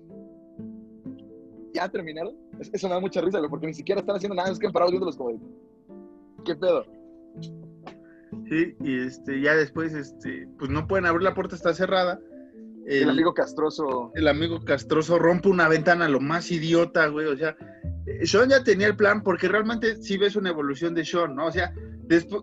[1.73, 2.35] ¿ya terminaron?
[2.59, 4.73] Es- Eso me da mucha risa, porque ni siquiera están haciendo nada, es que han
[4.73, 5.39] parado viéndolos como de,
[6.43, 6.85] ¿qué pedo?
[8.49, 12.19] Sí, y este, ya después, este, pues no pueden abrir la puerta, está cerrada.
[12.87, 14.11] El, amigo castroso.
[14.15, 17.27] el amigo castroso rompe una ventana lo más idiota, güey.
[17.27, 17.55] O sea,
[18.05, 21.47] eh, Sean ya tenía el plan porque realmente sí ves una evolución de Sean, ¿no?
[21.47, 21.73] O sea,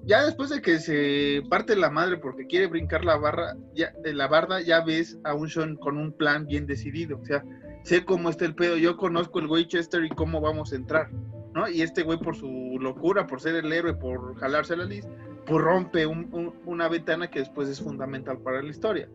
[0.05, 4.27] ya después de que se parte la madre porque quiere brincar la barra, ya, la
[4.27, 7.19] barda, ya ves a un Sean con un plan bien decidido.
[7.21, 7.45] O sea,
[7.85, 11.11] sé cómo está el pedo, yo conozco el güey Chester y cómo vamos a entrar,
[11.55, 11.69] ¿no?
[11.69, 15.07] Y este güey por su locura, por ser el héroe, por jalarse la lis,
[15.47, 19.09] pues rompe un- un- una ventana que después es fundamental para la historia,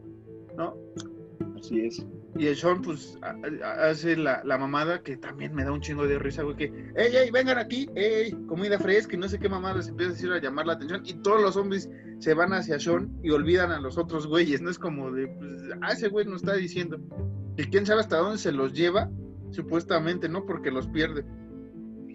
[0.58, 0.76] ¿no?
[1.58, 2.06] Así es.
[2.38, 3.18] Y el Sean, pues,
[3.80, 7.16] hace la, la mamada que también me da un chingo de risa, güey, que, ey,
[7.16, 10.40] ey, vengan aquí, ey, comida fresca y no sé qué mamadas empieza a decir a
[10.40, 11.90] llamar la atención y todos los zombies
[12.20, 15.64] se van hacia Sean y olvidan a los otros güeyes, no es como de, pues,
[15.82, 17.00] ah, ese güey nos está diciendo.
[17.58, 19.10] Y quién sabe hasta dónde se los lleva,
[19.52, 20.46] supuestamente, ¿no?
[20.46, 21.26] Porque los pierde.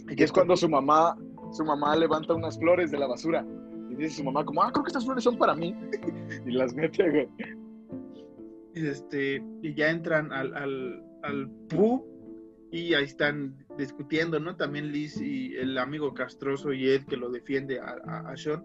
[0.09, 1.16] Y que es cuando su mamá,
[1.53, 3.45] su mamá levanta unas flores de la basura.
[3.90, 5.74] Y dice su mamá como, ah, creo que estas flores son para mí.
[6.47, 7.28] y las mete, güey.
[8.75, 12.07] Este, y ya entran al, al, al pub
[12.70, 14.57] y ahí están discutiendo, ¿no?
[14.57, 18.64] También Liz y el amigo castroso y Ed que lo defiende a, a, a Sean,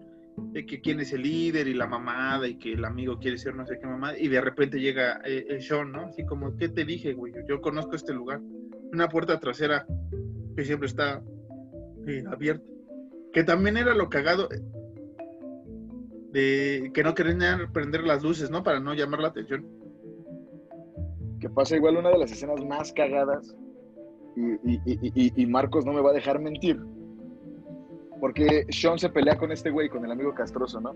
[0.52, 3.54] de que quién es el líder y la mamada y que el amigo quiere ser
[3.54, 6.06] no sé qué mamada, y de repente llega eh, eh, Sean, ¿no?
[6.06, 7.34] Así como, ¿qué te dije, güey?
[7.48, 8.40] Yo conozco este lugar.
[8.92, 9.86] Una puerta trasera
[10.56, 11.22] que siempre está
[12.06, 12.64] eh, abierta.
[13.32, 14.62] Que también era lo cagado eh,
[16.32, 18.62] de que no querían prender las luces, ¿no?
[18.62, 19.66] Para no llamar la atención.
[21.40, 23.54] Que pasa igual una de las escenas más cagadas.
[24.36, 26.80] Y, y- y- y- Marcos no me va a dejar mentir.
[28.20, 30.94] Porque Sean se pelea con este güey, con el amigo castroso, ¿no?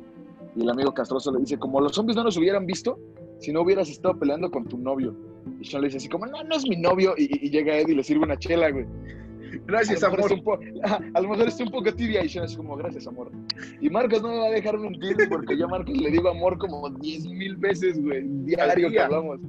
[0.57, 2.99] Y el amigo castroso le dice, como los zombies no nos hubieran visto,
[3.39, 5.15] si no hubieras estado peleando con tu novio.
[5.61, 7.15] Y Sean le dice así como, no, no es mi novio.
[7.17, 8.87] Y, llega Ed y le sirve una chela, güey.
[9.67, 10.21] Gracias, a amor.
[11.15, 13.31] a lo mejor está un poco tibia y Sean así como, gracias, amor.
[13.81, 16.59] Y Marcos no me va a dejar mentir porque yo a Marcos le digo amor
[16.59, 19.41] como 10 mil veces, güey, diario que hablamos.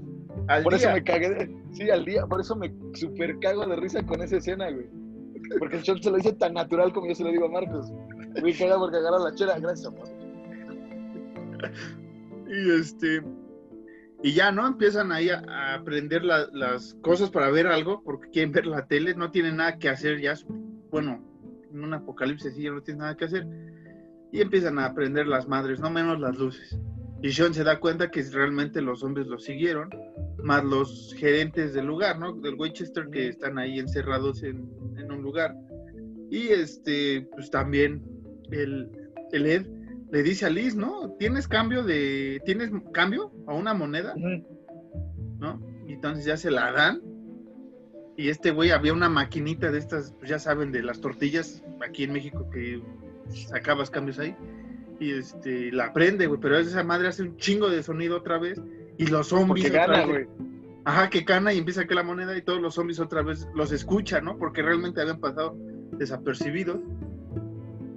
[0.47, 3.75] Al Por eso me cagué, de- sí, al día, por eso me super cago de
[3.77, 4.87] risa con esa escena, güey.
[5.59, 7.91] Porque el Sean se lo dice tan natural como yo se lo digo a Marcos.
[8.41, 10.07] Muy cagado porque agarra la chela, gracias, amor.
[12.47, 13.21] Y este.
[14.23, 14.65] Y ya, ¿no?
[14.67, 18.85] Empiezan ahí a, a aprender la- las cosas para ver algo, porque quieren ver la
[18.87, 20.33] tele, no tienen nada que hacer ya.
[20.91, 21.21] Bueno,
[21.71, 23.45] en un apocalipsis sí ya no tienen nada que hacer.
[24.31, 26.77] Y empiezan a aprender las madres, no menos las luces.
[27.23, 29.89] Y Sean se da cuenta que realmente los hombres los siguieron,
[30.43, 32.33] más los gerentes del lugar, ¿no?
[32.33, 35.55] Del Winchester que están ahí encerrados en, en un lugar.
[36.29, 38.03] Y este, pues también
[38.51, 38.91] el,
[39.31, 39.65] el Ed
[40.11, 41.15] le dice a Liz, ¿no?
[41.17, 44.13] ¿Tienes cambio de, tienes cambio a una moneda?
[45.39, 45.61] ¿No?
[45.87, 47.01] Y entonces ya se la dan.
[48.17, 52.03] Y este güey había una maquinita de estas, pues ya saben, de las tortillas aquí
[52.03, 52.81] en México que
[53.29, 54.35] sacabas cambios ahí.
[55.03, 58.61] Y este, la prende, güey, pero esa madre hace un chingo de sonido otra vez.
[58.97, 59.65] Y los zombies.
[59.65, 60.47] Porque otra gana, vez- güey.
[60.85, 63.47] Ajá, que cana y empieza a caer la moneda y todos los zombies otra vez
[63.55, 64.37] los escuchan, ¿no?
[64.37, 65.55] Porque realmente habían pasado
[65.97, 66.79] desapercibidos.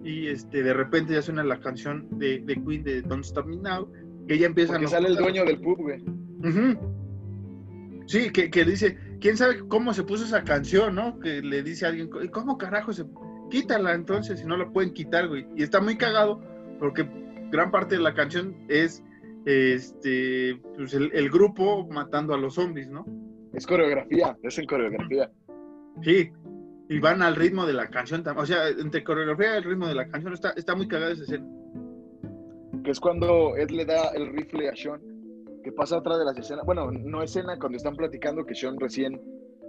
[0.04, 3.56] Y este, de repente ya suena la canción de, de Queen de Don't Stop Me
[3.56, 3.90] Now,
[4.28, 6.04] que ya empiezan Porque los- sale el dueño del pub, güey.
[8.06, 11.18] Sí, que, que dice, quién sabe cómo se puso esa canción, ¿no?
[11.18, 13.04] Que le dice a alguien, "¿Y ¿cómo carajo se
[13.50, 15.46] quítala entonces si no la pueden quitar, güey?
[15.56, 16.40] Y está muy cagado
[16.78, 17.06] porque
[17.50, 19.02] gran parte de la canción es
[19.44, 23.04] este pues el, el grupo matando a los zombies, ¿no?
[23.52, 25.30] Es coreografía, es en coreografía.
[26.02, 26.30] Sí.
[26.88, 28.22] Y van al ritmo de la canción.
[28.22, 31.12] tam- O sea, entre coreografía y el ritmo de la canción está, está muy cagada
[31.12, 31.46] esa escena.
[32.84, 35.00] Que es cuando Ed le da el rifle a Sean,
[35.64, 39.20] que pasa otra de las escenas, bueno, no escena, cuando están platicando que Sean recién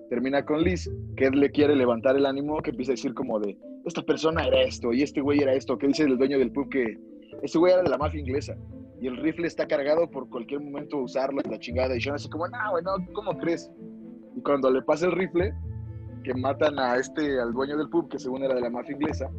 [0.09, 3.39] termina con Liz, que Ed le quiere levantar el ánimo, que empieza a decir como
[3.39, 6.51] de, esta persona era esto, y este güey era esto, que dice el dueño del
[6.51, 6.97] pub que
[7.43, 8.55] este güey era de la mafia inglesa,
[9.01, 12.47] y el rifle está cargado por cualquier momento usarlo, la chingada, y Sean así como,
[12.47, 13.69] no, güey, no, ¿cómo crees?
[14.35, 15.53] Y cuando le pasa el rifle,
[16.23, 19.29] que matan a este, al dueño del pub, que según era de la mafia inglesa,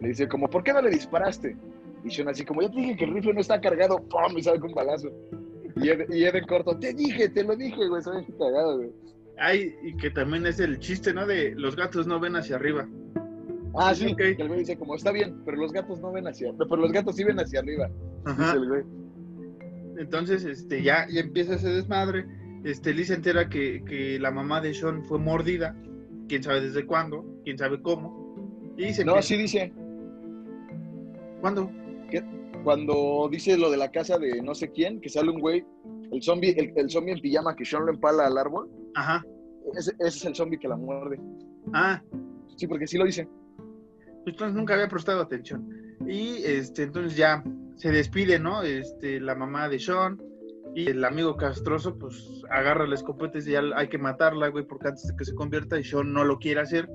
[0.00, 1.56] le dice como, ¿por qué no le disparaste?
[2.04, 4.36] Y Sean así como, ya te dije que el rifle no está cargado, ¡pum!
[4.36, 5.10] Y sale con un balazo.
[5.76, 8.90] Y Ed, y corto, te dije, te lo dije, güey, soy cagado, güey.
[9.38, 11.26] Ay, y que también es el chiste, ¿no?
[11.26, 12.88] De los gatos no ven hacia arriba.
[13.78, 14.16] Ah, sí, Ok.
[14.16, 16.92] que el güey dice como, está bien, pero los gatos no ven hacia, pero los
[16.92, 17.90] gatos sí ven hacia arriba,
[18.24, 18.44] Ajá.
[18.44, 18.82] dice el güey.
[19.98, 22.26] Entonces, este, ya, ya empieza ese desmadre.
[22.64, 25.74] Este, Liz se entera que, que la mamá de Sean fue mordida.
[26.28, 28.34] Quién sabe desde cuándo, quién sabe cómo.
[28.76, 29.72] Y se No, empieza- sí dice,
[31.40, 31.70] ¿Cuándo?
[32.64, 35.64] cuando dice lo de la casa de no sé quién, que sale un güey,
[36.10, 39.24] el zombie, el, el zombie en pijama que Sean lo empala al árbol, Ajá.
[39.78, 41.20] ese, ese es el zombie que la muerde.
[41.72, 42.02] Ah,
[42.56, 43.28] Sí, porque sí lo dice.
[44.30, 45.68] Entonces nunca había prestado atención.
[46.06, 47.42] Y este, entonces ya
[47.76, 48.62] se despide, ¿no?
[48.62, 50.20] Este, la mamá de Sean
[50.74, 54.66] y el amigo castroso, pues agarra la escopeta y dice, ya hay que matarla, güey,
[54.66, 56.88] porque antes de que se convierta y Sean no lo quiere hacer.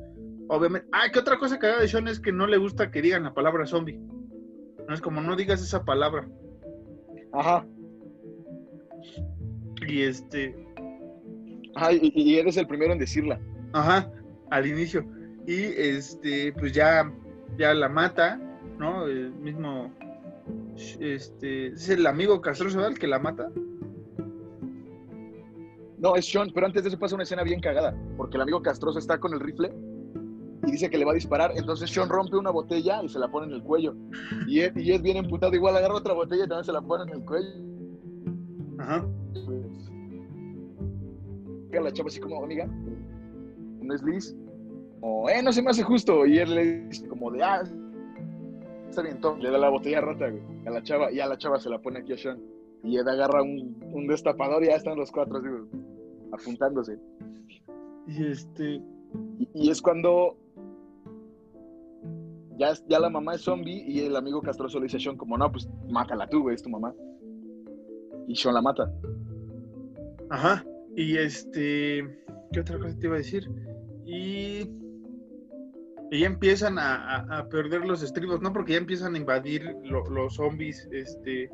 [0.49, 0.88] Obviamente.
[0.91, 3.34] Ah, que otra cosa cagada de Sean es que no le gusta que digan la
[3.34, 3.99] palabra zombie.
[4.88, 6.27] No es como no digas esa palabra.
[7.34, 7.65] Ajá.
[9.88, 10.55] Y este,
[11.75, 13.39] Ajá, y, y eres el primero en decirla.
[13.73, 14.11] ajá,
[14.49, 15.05] al inicio.
[15.47, 17.11] Y este, pues ya,
[17.58, 18.39] ya la mata,
[18.78, 19.08] ¿no?
[19.08, 19.91] El mismo,
[20.99, 22.93] este, es el amigo castroso ¿verdad?
[22.93, 23.49] el que la mata.
[25.99, 28.62] No, es Sean, pero antes de eso pasa una escena bien cagada, porque el amigo
[28.62, 29.72] castroso está con el rifle
[30.66, 33.28] y dice que le va a disparar, entonces Sean rompe una botella y se la
[33.28, 33.95] pone en el cuello.
[34.47, 37.04] Y Ed, y Ed viene emputado, igual agarra otra botella y también se la pone
[37.04, 37.49] en el cuello.
[38.80, 39.06] Ajá.
[41.70, 42.68] Llega la chava así como, amiga,
[43.82, 44.36] no es Liz.
[45.02, 46.26] O, eh, no se me hace justo.
[46.26, 47.64] Y él le dice como de, ah,
[48.89, 49.39] está bien, toma.
[49.39, 51.80] Le da la botella rota, güey, a la chava, y a la chava se la
[51.80, 52.39] pone aquí a Sean.
[52.84, 55.64] Y Ed agarra un, un destapador y ya están los cuatro, así, güey,
[56.32, 56.97] apuntándose.
[58.08, 58.82] Y este,
[59.39, 60.38] Y, y es cuando
[62.58, 65.38] ya, ya la mamá es zombie y el amigo castroso le dice a Sean como,
[65.38, 66.93] no, pues mátala tú, güey, es tu mamá.
[68.28, 68.91] Y Sean la mata.
[70.30, 70.66] ajá.
[70.95, 72.04] Y este,
[72.52, 73.49] ¿qué otra cosa te iba a decir?
[74.06, 74.68] Y,
[76.12, 78.51] y ya empiezan a, a- a perder los estribos, ¿no?
[78.53, 81.49] Porque ya empiezan a invadir lo- los zombies, este,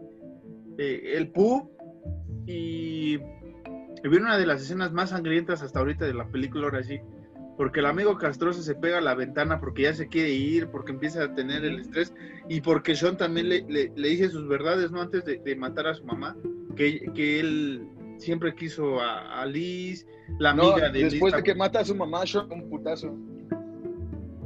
[0.80, 1.70] eh, el Pooh
[2.45, 3.20] y, y
[4.10, 6.99] viene una de las escenas más sangrientas hasta ahorita de la película, ahora sí.
[7.58, 10.91] Porque el amigo castroso se pega a la ventana porque ya se quiere ir, porque
[10.91, 12.14] empieza a tener el estrés
[12.47, 15.01] y porque Sean también le, le- le dice sus verdades, ¿no?
[15.01, 16.36] Antes de, de matar a su mamá,
[16.76, 17.88] que, que él
[18.18, 20.05] siempre quiso a, a Liz,
[20.39, 21.38] la No, amiga de después Liz.
[21.38, 23.16] de que mata a su mamá, Sean un putazo.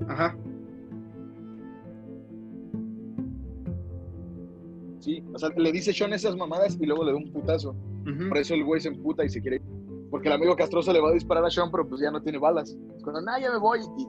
[0.08, 0.36] Ajá,
[5.00, 7.76] Sí, o sea, le dice Sean esas mamadas y luego le da un putazo.
[8.30, 9.62] Por eso el güey se emputa y se quiere ir.
[10.12, 12.38] Porque el amigo castroso le va a disparar a Sean, pero pues ya no tiene
[12.38, 12.70] balas.
[12.96, 13.80] Es cuando, nah, ya me voy.
[13.98, 14.04] Y,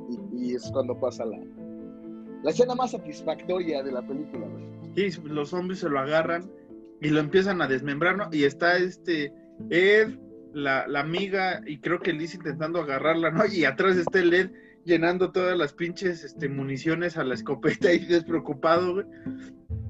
[0.44, 1.38] y- y es cuando pasa la,
[2.42, 4.64] la escena más satisfactoria de la película, güey.
[4.94, 6.50] Y los zombies se lo agarran
[7.00, 8.24] y lo empiezan a desmembrar, ¿no?
[8.30, 9.32] Y está este
[9.70, 10.18] Ed,
[10.52, 13.46] la, la amiga, y creo que Liz intentando agarrarla, ¿no?
[13.46, 14.50] Y atrás está el Ed
[14.84, 19.06] llenando todas las pinches este, municiones a la escopeta y despreocupado, güey.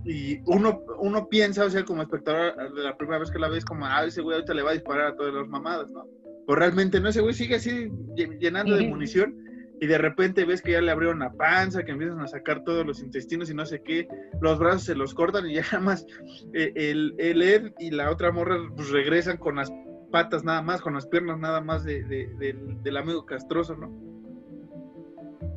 [0.05, 3.65] Y uno, uno piensa, o sea, como espectador de la primera vez que la ves,
[3.65, 6.05] como, ah, ese güey ahorita le va a disparar a todas las mamadas, ¿no?
[6.47, 9.37] Pues realmente no, ese güey sigue así lle- llenando de munición
[9.81, 12.85] y de repente ves que ya le abrieron la panza, que empiezan a sacar todos
[12.85, 14.09] los intestinos y no sé qué,
[14.41, 16.05] los brazos se los cortan y ya nada más
[16.53, 19.71] eh, el, el Ed y la otra morra pues regresan con las
[20.11, 24.12] patas nada más, con las piernas nada más de, de- del, del amigo castroso, ¿no?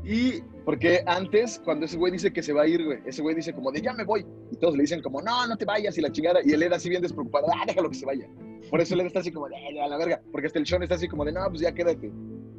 [0.06, 3.36] Y Porque antes, cuando ese güey dice que se va a ir, güey, ese güey
[3.36, 4.26] dice como de ya me voy.
[4.52, 6.40] Y todos le dicen como, no, no te vayas y la chingada.
[6.44, 8.28] Y él era así bien despreocupado, ah, déjalo que se vaya.
[8.70, 10.22] Por eso él está así como de, "Eh, a la verga.
[10.32, 12.12] Porque hasta el Sean está así como de, no, pues ya quédate.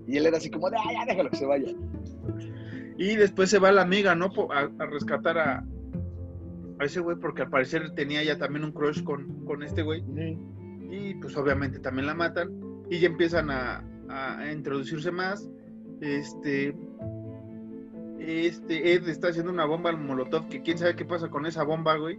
[0.07, 1.75] Y él era así como de, ah, ya déjalo que se vaya.
[2.97, 4.31] Y después se va la amiga, ¿no?
[4.53, 5.65] A rescatar a,
[6.79, 10.05] a ese güey, porque al parecer tenía ya también un crush con, con este güey.
[10.91, 12.51] Y pues obviamente también la matan.
[12.89, 15.49] Y ya empiezan a, a introducirse más.
[16.01, 16.73] Este.
[18.27, 20.49] Este Ed está haciendo una bomba al molotov.
[20.49, 22.19] Que quién sabe qué pasa con esa bomba, güey.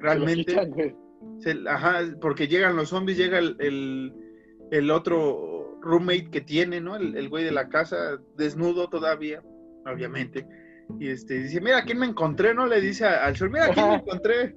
[0.00, 0.44] Realmente.
[0.46, 0.94] quitan, güey.
[1.38, 4.12] Se- ajá, porque llegan los zombies, llega el, el,
[4.70, 6.96] el otro roommate que tiene, ¿no?
[6.96, 9.42] El, el güey de la casa, desnudo todavía,
[9.86, 10.46] obviamente.
[10.98, 12.54] Y este, dice, mira, ¿quién me encontré?
[12.54, 12.66] ¿No?
[12.66, 14.56] Le dice a- al Sean, mira, ¿quién me encontré?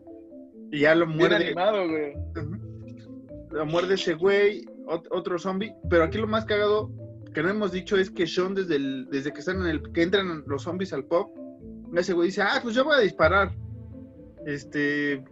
[0.71, 1.35] Y ya lo Bien muerde.
[1.35, 2.13] animado, güey.
[3.51, 5.73] Lo muerde ese güey, ot- otro zombie.
[5.89, 6.89] Pero aquí lo más cagado
[7.33, 10.03] que no hemos dicho es que Sean, desde, el, desde que están en el, que
[10.03, 11.29] entran los zombies al pub,
[11.95, 13.55] ese güey dice, ah, pues yo voy a disparar.
[14.45, 15.23] Este,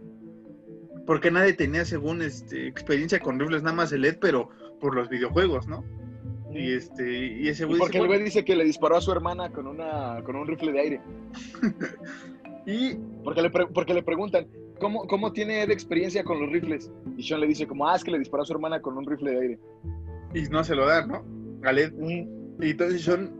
[1.06, 5.08] porque nadie tenía, según este, experiencia con rifles, nada más el Ed, pero por los
[5.08, 5.84] videojuegos, ¿no?
[6.52, 9.00] Y este, y ese Y güey porque dice, el güey dice que le disparó a
[9.00, 11.00] su hermana con una con un rifle de aire.
[12.66, 16.90] y Porque le, porque le preguntan, ¿cómo, ¿cómo tiene Ed experiencia con los rifles?
[17.16, 19.06] Y Sean le dice como, ah, es que le disparó a su hermana con un
[19.06, 19.58] rifle de aire.
[20.34, 21.37] y no se lo dan, ¿no?
[21.64, 21.92] Al Ed.
[22.60, 23.30] Y entonces Sean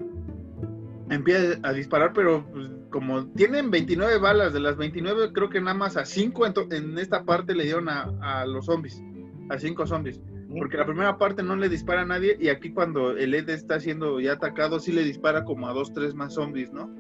[1.10, 5.74] empieza a disparar, pero pues, como tienen 29 balas, de las 29 creo que nada
[5.74, 9.02] más a 5 en, esta parte le dieron a, a los zombies,
[9.50, 10.20] a 5 zombies.
[10.58, 13.78] Porque la primera parte no le dispara a nadie y aquí cuando el Ed está
[13.80, 16.90] siendo ya atacado sí le dispara como a 2, 3 más zombies, ¿no?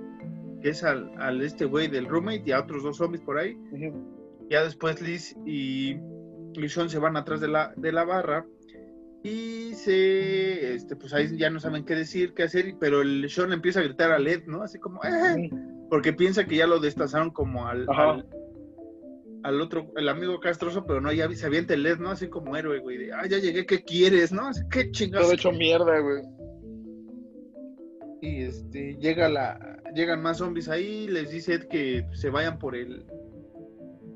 [0.62, 3.56] Que es al, al este güey del roommate y a otros dos zombies por ahí.
[4.50, 5.96] Ya después Liz y,
[6.54, 8.44] y Sean se van atrás de la, de la barra
[9.22, 13.52] y se, este, pues ahí ya no saben qué decir, qué hacer, pero el Sean
[13.52, 14.62] empieza a gritar a Led, ¿no?
[14.62, 15.50] Así como, "Eh",
[15.90, 18.26] porque piensa que ya lo destazaron como al, al,
[19.42, 22.10] al otro, el amigo castroso, pero no, ya se avienta el Led, ¿no?
[22.10, 24.48] Así como héroe, güey, de, ah, ya llegué, ¿qué quieres, no?
[24.48, 25.26] Así, ¿Qué chingados?
[25.26, 26.22] Todo hecho mierda, güey.
[28.20, 32.74] Y este, llega la, llegan más zombies ahí, les dice Ed que se vayan por
[32.76, 33.04] el,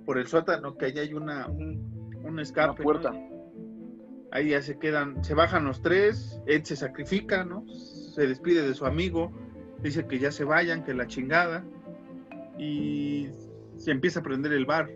[0.04, 1.92] por el sótano, que allá hay una, un
[2.24, 2.82] Una escape.
[2.84, 3.31] ¿no?
[4.32, 7.64] Ahí ya se quedan, se bajan los tres, Ed se sacrifica, ¿no?
[7.68, 9.30] Se despide de su amigo,
[9.82, 11.64] dice que ya se vayan, que la chingada.
[12.58, 13.28] Y
[13.76, 14.88] se empieza a prender el bar.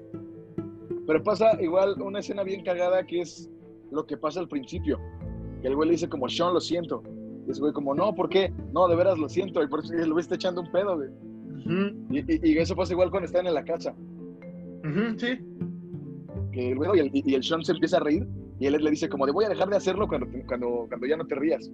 [1.06, 3.48] Pero pasa igual una escena bien cagada que es
[3.90, 4.98] lo que pasa al principio.
[5.62, 7.02] Que el güey le dice como, Sean, lo siento.
[7.46, 8.52] Y ese güey como, no, ¿por qué?
[8.72, 9.62] No, de veras lo siento.
[9.62, 11.10] Y por eso el güey está echando un pedo, güey.
[12.10, 13.94] Y, y- y eso pasa igual cuando están en la casa.
[15.18, 15.38] sí.
[16.52, 18.26] Que el güey y el, y el Sean se empieza a reír.
[18.58, 21.16] Y él le dice como, de voy a dejar de hacerlo cuando, cuando, cuando ya
[21.16, 21.70] no te rías.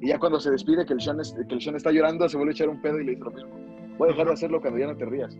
[0.00, 2.36] Y ya cuando se despide que el, Sean es- que el Sean está llorando, se
[2.36, 3.50] vuelve a echar un pedo y le dice lo mismo.
[3.98, 5.36] Voy a dejar de hacerlo cuando ya no te rías.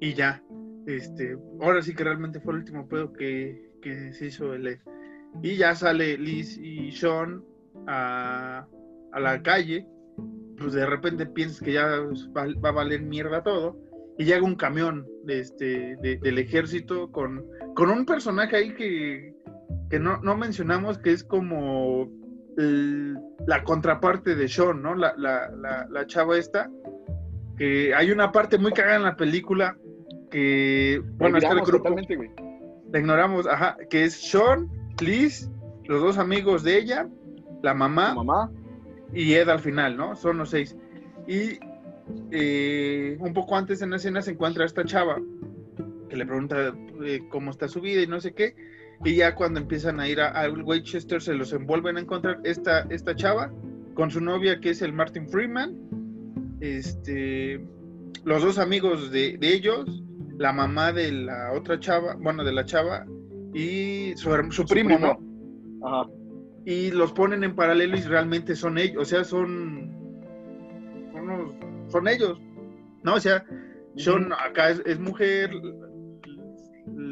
[0.00, 0.42] Y ya.
[0.86, 4.78] Este, ahora sí que realmente fue el último pedo que, que se hizo el Ed.
[5.42, 7.44] Y ya sale Liz y Sean
[7.86, 8.66] a,
[9.12, 9.86] a la calle.
[10.58, 11.86] Pues de repente piensas que ya
[12.36, 13.76] va, va a valer mierda todo.
[14.20, 17.42] Y llega un camión de este, de- del ejército con,
[17.74, 19.32] con un personaje ahí que,
[19.88, 22.06] que no, no mencionamos, que es como
[22.58, 23.16] el-
[23.46, 24.94] la contraparte de Sean, ¿no?
[24.94, 26.70] La, la, la, la chava esta.
[27.56, 29.78] Que hay una parte muy cagada en la película
[30.30, 32.30] que, bueno, está el grupo güey.
[32.92, 34.68] la ignoramos, ajá, que es Sean,
[35.02, 35.50] Liz,
[35.86, 37.08] los dos amigos de ella,
[37.62, 38.50] la mamá mamá.
[39.14, 40.14] y Ed al final, ¿no?
[40.14, 40.76] Son los seis.
[41.26, 41.58] Y
[42.30, 45.20] eh, un poco antes en la escena se encuentra esta chava
[46.08, 48.54] que le pregunta eh, cómo está su vida y no sé qué.
[49.04, 53.14] Y ya cuando empiezan a ir a, Winchester se los envuelven a encontrar esta, esta
[53.14, 53.50] chava
[53.94, 55.76] con su novia que es el Martin Freeman.
[56.60, 57.64] Este,
[58.24, 60.02] los dos amigos de, de ellos,
[60.36, 63.06] la mamá de la otra chava, bueno, de la chava
[63.54, 65.18] y su, su primo, primo.
[65.80, 65.86] ¿no?
[65.86, 66.10] Ajá.
[66.66, 69.90] y los ponen en paralelo y realmente son ellos, o sea, son
[71.14, 71.54] los-
[71.90, 72.40] son ellos,
[73.02, 73.14] ¿no?
[73.14, 73.44] O sea,
[73.96, 75.50] son acá es, es mujer,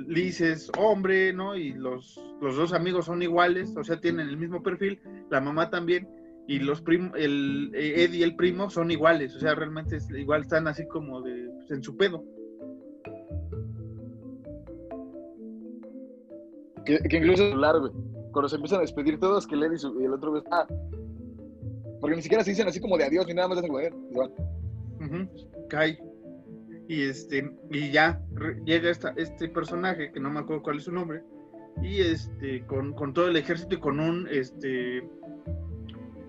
[0.06, 1.56] Liz es hombre, ¿no?
[1.56, 5.00] Y los, los dos amigos son iguales, o sea, tienen el mismo perfil,
[5.30, 6.08] la mamá también,
[6.46, 10.42] y los primos, el Ed y el primo son iguales, o sea, realmente es, igual
[10.42, 12.24] están así como de pues, en su pedo.
[16.86, 17.90] Que, que incluso es largo.
[18.32, 20.66] Cuando se empiezan a despedir todos, que Led y, su- y el otro güey, ah.
[22.00, 23.82] Porque ni siquiera se dicen así como de adiós ni nada más hacen como
[25.08, 25.98] de,
[26.88, 28.22] y este, y ya
[28.64, 31.22] llega esta, este personaje, que no me acuerdo cuál es su nombre,
[31.82, 35.08] y este, con, con todo el ejército y con un este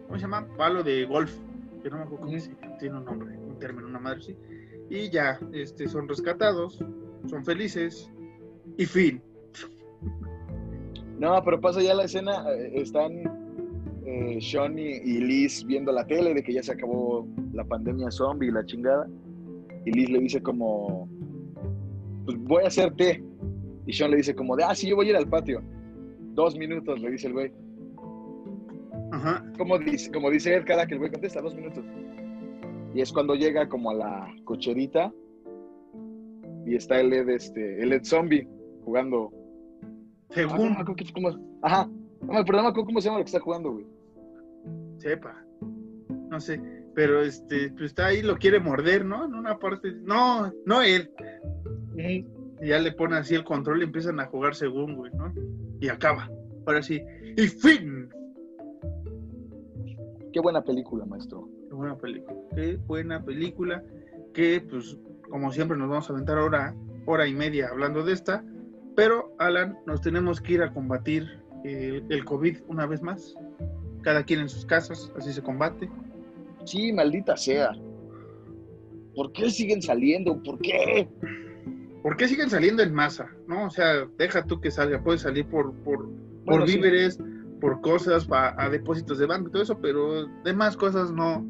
[0.09, 0.47] ¿cómo se llama?
[0.57, 1.32] palo de golf,
[1.84, 4.36] que no me acuerdo cómo llama, tiene un nombre, un término, una madre sí.
[4.89, 6.84] Y ya, este, son rescatados,
[7.27, 8.11] son felices,
[8.77, 9.21] y fin.
[11.19, 13.21] No, pero pasa ya la escena, eh, están
[14.03, 17.27] eh, Sean y, y Liz viendo la tele de que ya se acabó
[17.60, 19.05] la pandemia zombie y la chingada.
[19.86, 21.10] Y Liz le dice como,
[22.26, 23.22] pues voy a hacer té.
[23.86, 25.62] Y Sean le dice como de, ah, sí, yo voy a ir al patio.
[26.34, 27.51] Dos minutos, le dice el güey.
[29.12, 29.43] Ajá.
[29.57, 31.84] Como dice, como dice Ed cada que el güey contesta, dos minutos.
[32.93, 35.12] Y es cuando llega como a la cocherita
[36.66, 38.47] y está el Ed, este, el Ed zombie
[38.86, 39.34] jugando.
[40.30, 40.84] Según, Ah.
[41.64, 41.89] Ajá,
[42.22, 43.86] No, pero no me acuerdo cómo se llama lo que está jugando, güey.
[44.97, 45.36] Sepa.
[46.30, 46.78] No sé.
[46.95, 49.25] Pero este, pues está ahí, lo quiere morder, ¿no?
[49.25, 49.93] En una parte.
[50.01, 51.11] No, no él.
[51.97, 52.25] Y
[52.67, 55.33] ya le pone así el control y empiezan a jugar según, güey, ¿no?
[55.79, 56.29] Y acaba.
[56.65, 57.01] Ahora sí.
[57.37, 58.09] Y fin.
[60.33, 61.49] Qué buena película, maestro.
[61.67, 62.37] Qué buena película.
[62.55, 63.83] Qué buena película.
[64.33, 64.97] Que, pues,
[65.29, 66.75] como siempre, nos vamos a aventar ahora,
[67.05, 68.43] hora y media hablando de esta.
[68.95, 73.35] Pero, Alan, nos tenemos que ir a combatir el, el COVID una vez más.
[74.01, 75.89] Cada quien en sus casas, así se combate.
[76.66, 77.72] Sí, maldita sea.
[79.16, 80.41] ¿Por qué siguen saliendo?
[80.43, 81.07] ¿Por qué?
[82.03, 83.28] ¿Por qué siguen saliendo en masa?
[83.47, 83.66] ¿No?
[83.66, 86.10] O sea, deja tú que salga, puede salir por, por,
[86.45, 86.76] por sí.
[86.78, 87.20] víveres,
[87.60, 91.45] por cosas, pa- a depósitos de banco y todo eso, pero demás cosas no.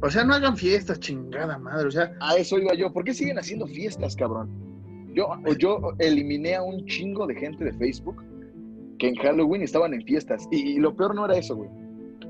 [0.00, 1.86] O sea, no hagan fiestas, chingada madre.
[1.88, 2.92] O sea, A eso iba yo.
[2.92, 4.48] ¿Por qué siguen haciendo fiestas, cabrón?
[5.14, 5.28] Yo,
[5.58, 8.16] yo eliminé a un chingo de gente de Facebook
[8.98, 10.48] que en Halloween estaban en fiestas.
[10.50, 11.68] Y, y lo peor no era eso, güey.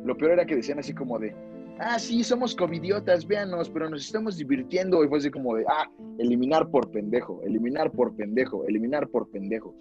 [0.05, 1.35] Lo peor era que decían así como de,
[1.79, 5.05] ah, sí, somos covidiotas, véanos, pero nos estamos divirtiendo.
[5.05, 9.75] Y fue así como de, ah, eliminar por pendejo, eliminar por pendejo, eliminar por pendejo.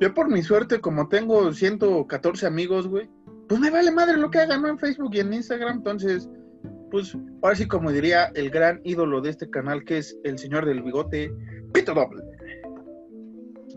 [0.00, 3.08] yo por mi suerte, como tengo 114 amigos, güey,
[3.48, 4.68] pues me vale madre lo que hagan ¿no?
[4.68, 5.78] en Facebook y en Instagram.
[5.78, 6.28] Entonces,
[6.90, 10.66] pues ahora sí, como diría el gran ídolo de este canal, que es el señor
[10.66, 11.32] del bigote,
[11.72, 12.22] Pito Doble.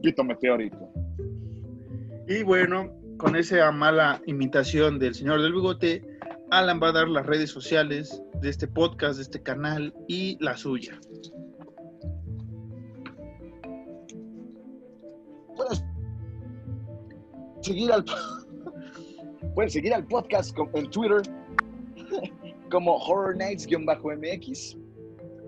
[0.02, 0.90] Pito meteorito.
[2.28, 6.04] Y bueno, con esa mala imitación del señor del bigote,
[6.52, 10.58] Alan va a dar las redes sociales de este podcast, de este canal y la
[10.58, 11.00] suya.
[15.56, 15.84] Puedes
[17.62, 18.04] seguir al,
[19.54, 21.22] pueden seguir al podcast en Twitter
[22.72, 24.78] como Horror Nights-MX.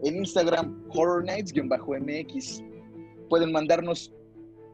[0.04, 2.64] En Instagram, Horror Nights-MX.
[3.28, 4.14] Pueden mandarnos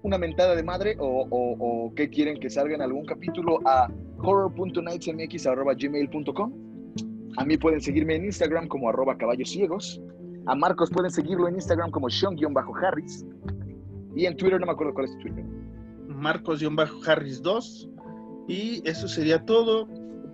[0.04, 6.53] una mentada de madre o, o, qué quieren que salga en algún capítulo a horror.nightsmx.gmail.com.
[7.38, 10.01] A mí pueden seguirme en Instagram como arroba caballos ciegos.
[10.47, 13.26] A Marcos pueden seguirlo en Instagram como Sean-Harris.
[14.15, 15.45] Y en Twitter no me acuerdo cuál es Twitter.
[16.07, 17.89] Marcos-Harris 2.
[18.47, 19.88] Y eso sería todo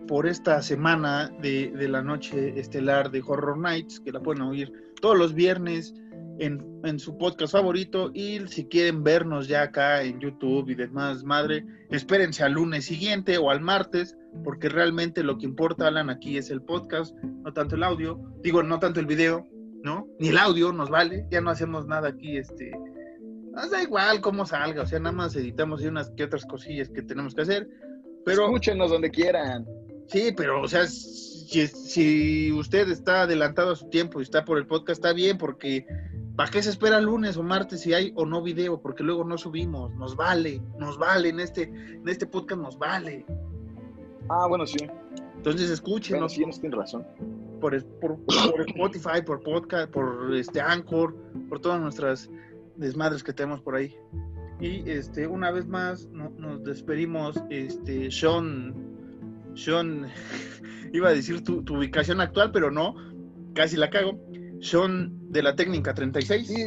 [0.07, 4.71] por esta semana de, de la noche estelar de Horror Nights, que la pueden oír
[5.01, 5.93] todos los viernes
[6.39, 8.11] en, en su podcast favorito.
[8.13, 13.37] Y si quieren vernos ya acá en YouTube y demás, madre, espérense al lunes siguiente
[13.37, 17.75] o al martes, porque realmente lo que importa, Alan, aquí es el podcast, no tanto
[17.75, 18.19] el audio.
[18.41, 19.47] Digo, no tanto el video,
[19.83, 20.07] ¿no?
[20.19, 22.71] Ni el audio nos vale, ya no hacemos nada aquí, este.
[23.51, 26.89] Nos da igual cómo salga, o sea, nada más editamos y unas que otras cosillas
[26.89, 27.69] que tenemos que hacer.
[28.25, 29.65] Pero Escúchenos donde quieran.
[30.07, 34.57] sí, pero o sea, si, si usted está adelantado a su tiempo y está por
[34.57, 35.85] el podcast, está bien, porque
[36.35, 38.81] ¿para qué se espera lunes o martes si hay o no video?
[38.81, 43.25] Porque luego no subimos, nos vale, nos vale, en este, en este podcast nos vale.
[44.29, 44.77] Ah, bueno, sí.
[45.35, 47.05] Entonces Bueno, escúchenos sí, tienes razón.
[47.59, 51.15] por, por, por Spotify, por podcast, por este Anchor,
[51.49, 52.29] por todas nuestras
[52.77, 53.95] desmadres que tenemos por ahí.
[54.59, 58.73] Y este, una vez más no- nos despedimos, este, Sean,
[59.55, 60.07] Sean,
[60.93, 62.95] iba a decir tu, tu ubicación actual, pero no,
[63.53, 64.17] casi la cago.
[64.61, 66.47] Sean de la técnica 36.
[66.47, 66.65] Sí,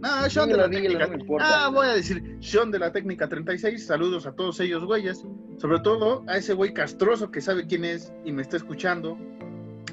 [0.00, 1.06] No, Sean de la dígalo, técnica.
[1.08, 1.66] no importa.
[1.66, 3.86] Ah, voy a decir Sean de la técnica 36.
[3.86, 5.24] Saludos a todos ellos, güeyes.
[5.58, 9.18] Sobre todo a ese güey castroso que sabe quién es y me está escuchando.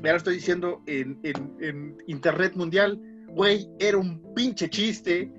[0.03, 2.99] Ya lo estoy diciendo en, en- en internet mundial.
[3.29, 5.31] Güey, era un pinche chiste.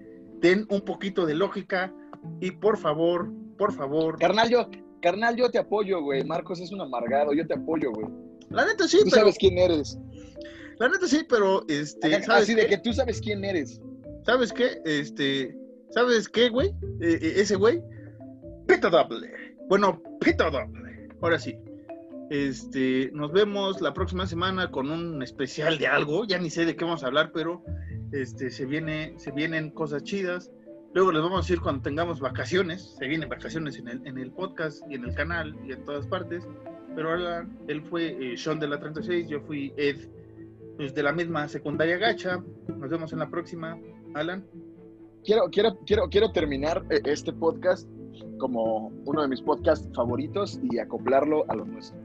[0.42, 1.92] Ten un poquito de lógica
[2.40, 4.18] y por favor, por favor.
[4.18, 4.68] Carnal, yo,
[5.00, 6.22] carnal, yo te apoyo, güey.
[6.24, 8.06] Marcos es un amargado, yo te apoyo, güey.
[8.50, 9.16] La neta sí, Tú pero.
[9.16, 9.98] sabes quién eres.
[10.79, 12.22] La neta sí, pero este.
[12.22, 12.68] ¿sabes Así de qué?
[12.68, 13.81] que tú sabes quién eres.
[14.24, 14.81] ¿Sabes qué?
[14.85, 15.57] Este,
[15.91, 16.68] ¿sabes qué, güey?
[17.01, 17.83] Eh, eh, ese güey,
[18.66, 19.57] pito doble.
[19.68, 21.09] Bueno, pito doble.
[21.20, 21.59] Ahora sí.
[22.31, 26.26] Este, nos vemos la próxima semana con un especial de algo.
[26.26, 27.64] Ya ni sé de qué vamos a hablar, pero
[28.12, 30.53] este, se viene, se vienen cosas chidas.
[30.95, 32.95] Luego les vamos a decir cuando tengamos vacaciones.
[32.99, 36.07] Se vienen vacaciones en el, en el podcast y en el canal y en todas
[36.07, 36.47] partes.
[36.95, 39.97] Pero ahora él fue eh, Sean de la 36, yo fui Ed
[40.79, 42.43] pues, de la misma secundaria gacha.
[42.68, 43.79] Nos vemos en la próxima.
[44.14, 44.47] Alan.
[45.24, 47.87] Quiero, quiero, quiero, quiero terminar eh, este podcast
[48.39, 51.99] como uno de mis podcasts favoritos y acoplarlo a lo nuestro.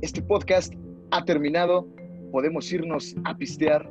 [0.00, 0.72] Este podcast
[1.10, 1.86] ha terminado.
[2.30, 3.90] Podemos irnos a pistear.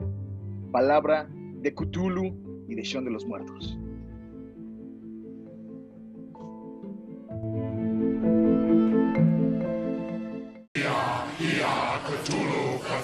[0.72, 1.30] Palabra
[1.62, 3.78] de Cthulhu y de Sean de los Muertos.
[12.08, 12.57] Cthulhu,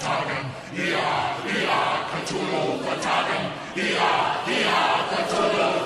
[0.04, 0.44] Vertagen,
[0.76, 1.80] ia, ia,
[2.12, 3.44] Cthulhu Vertagen,
[3.74, 4.12] ia,
[4.44, 5.83] ia, Cthulhu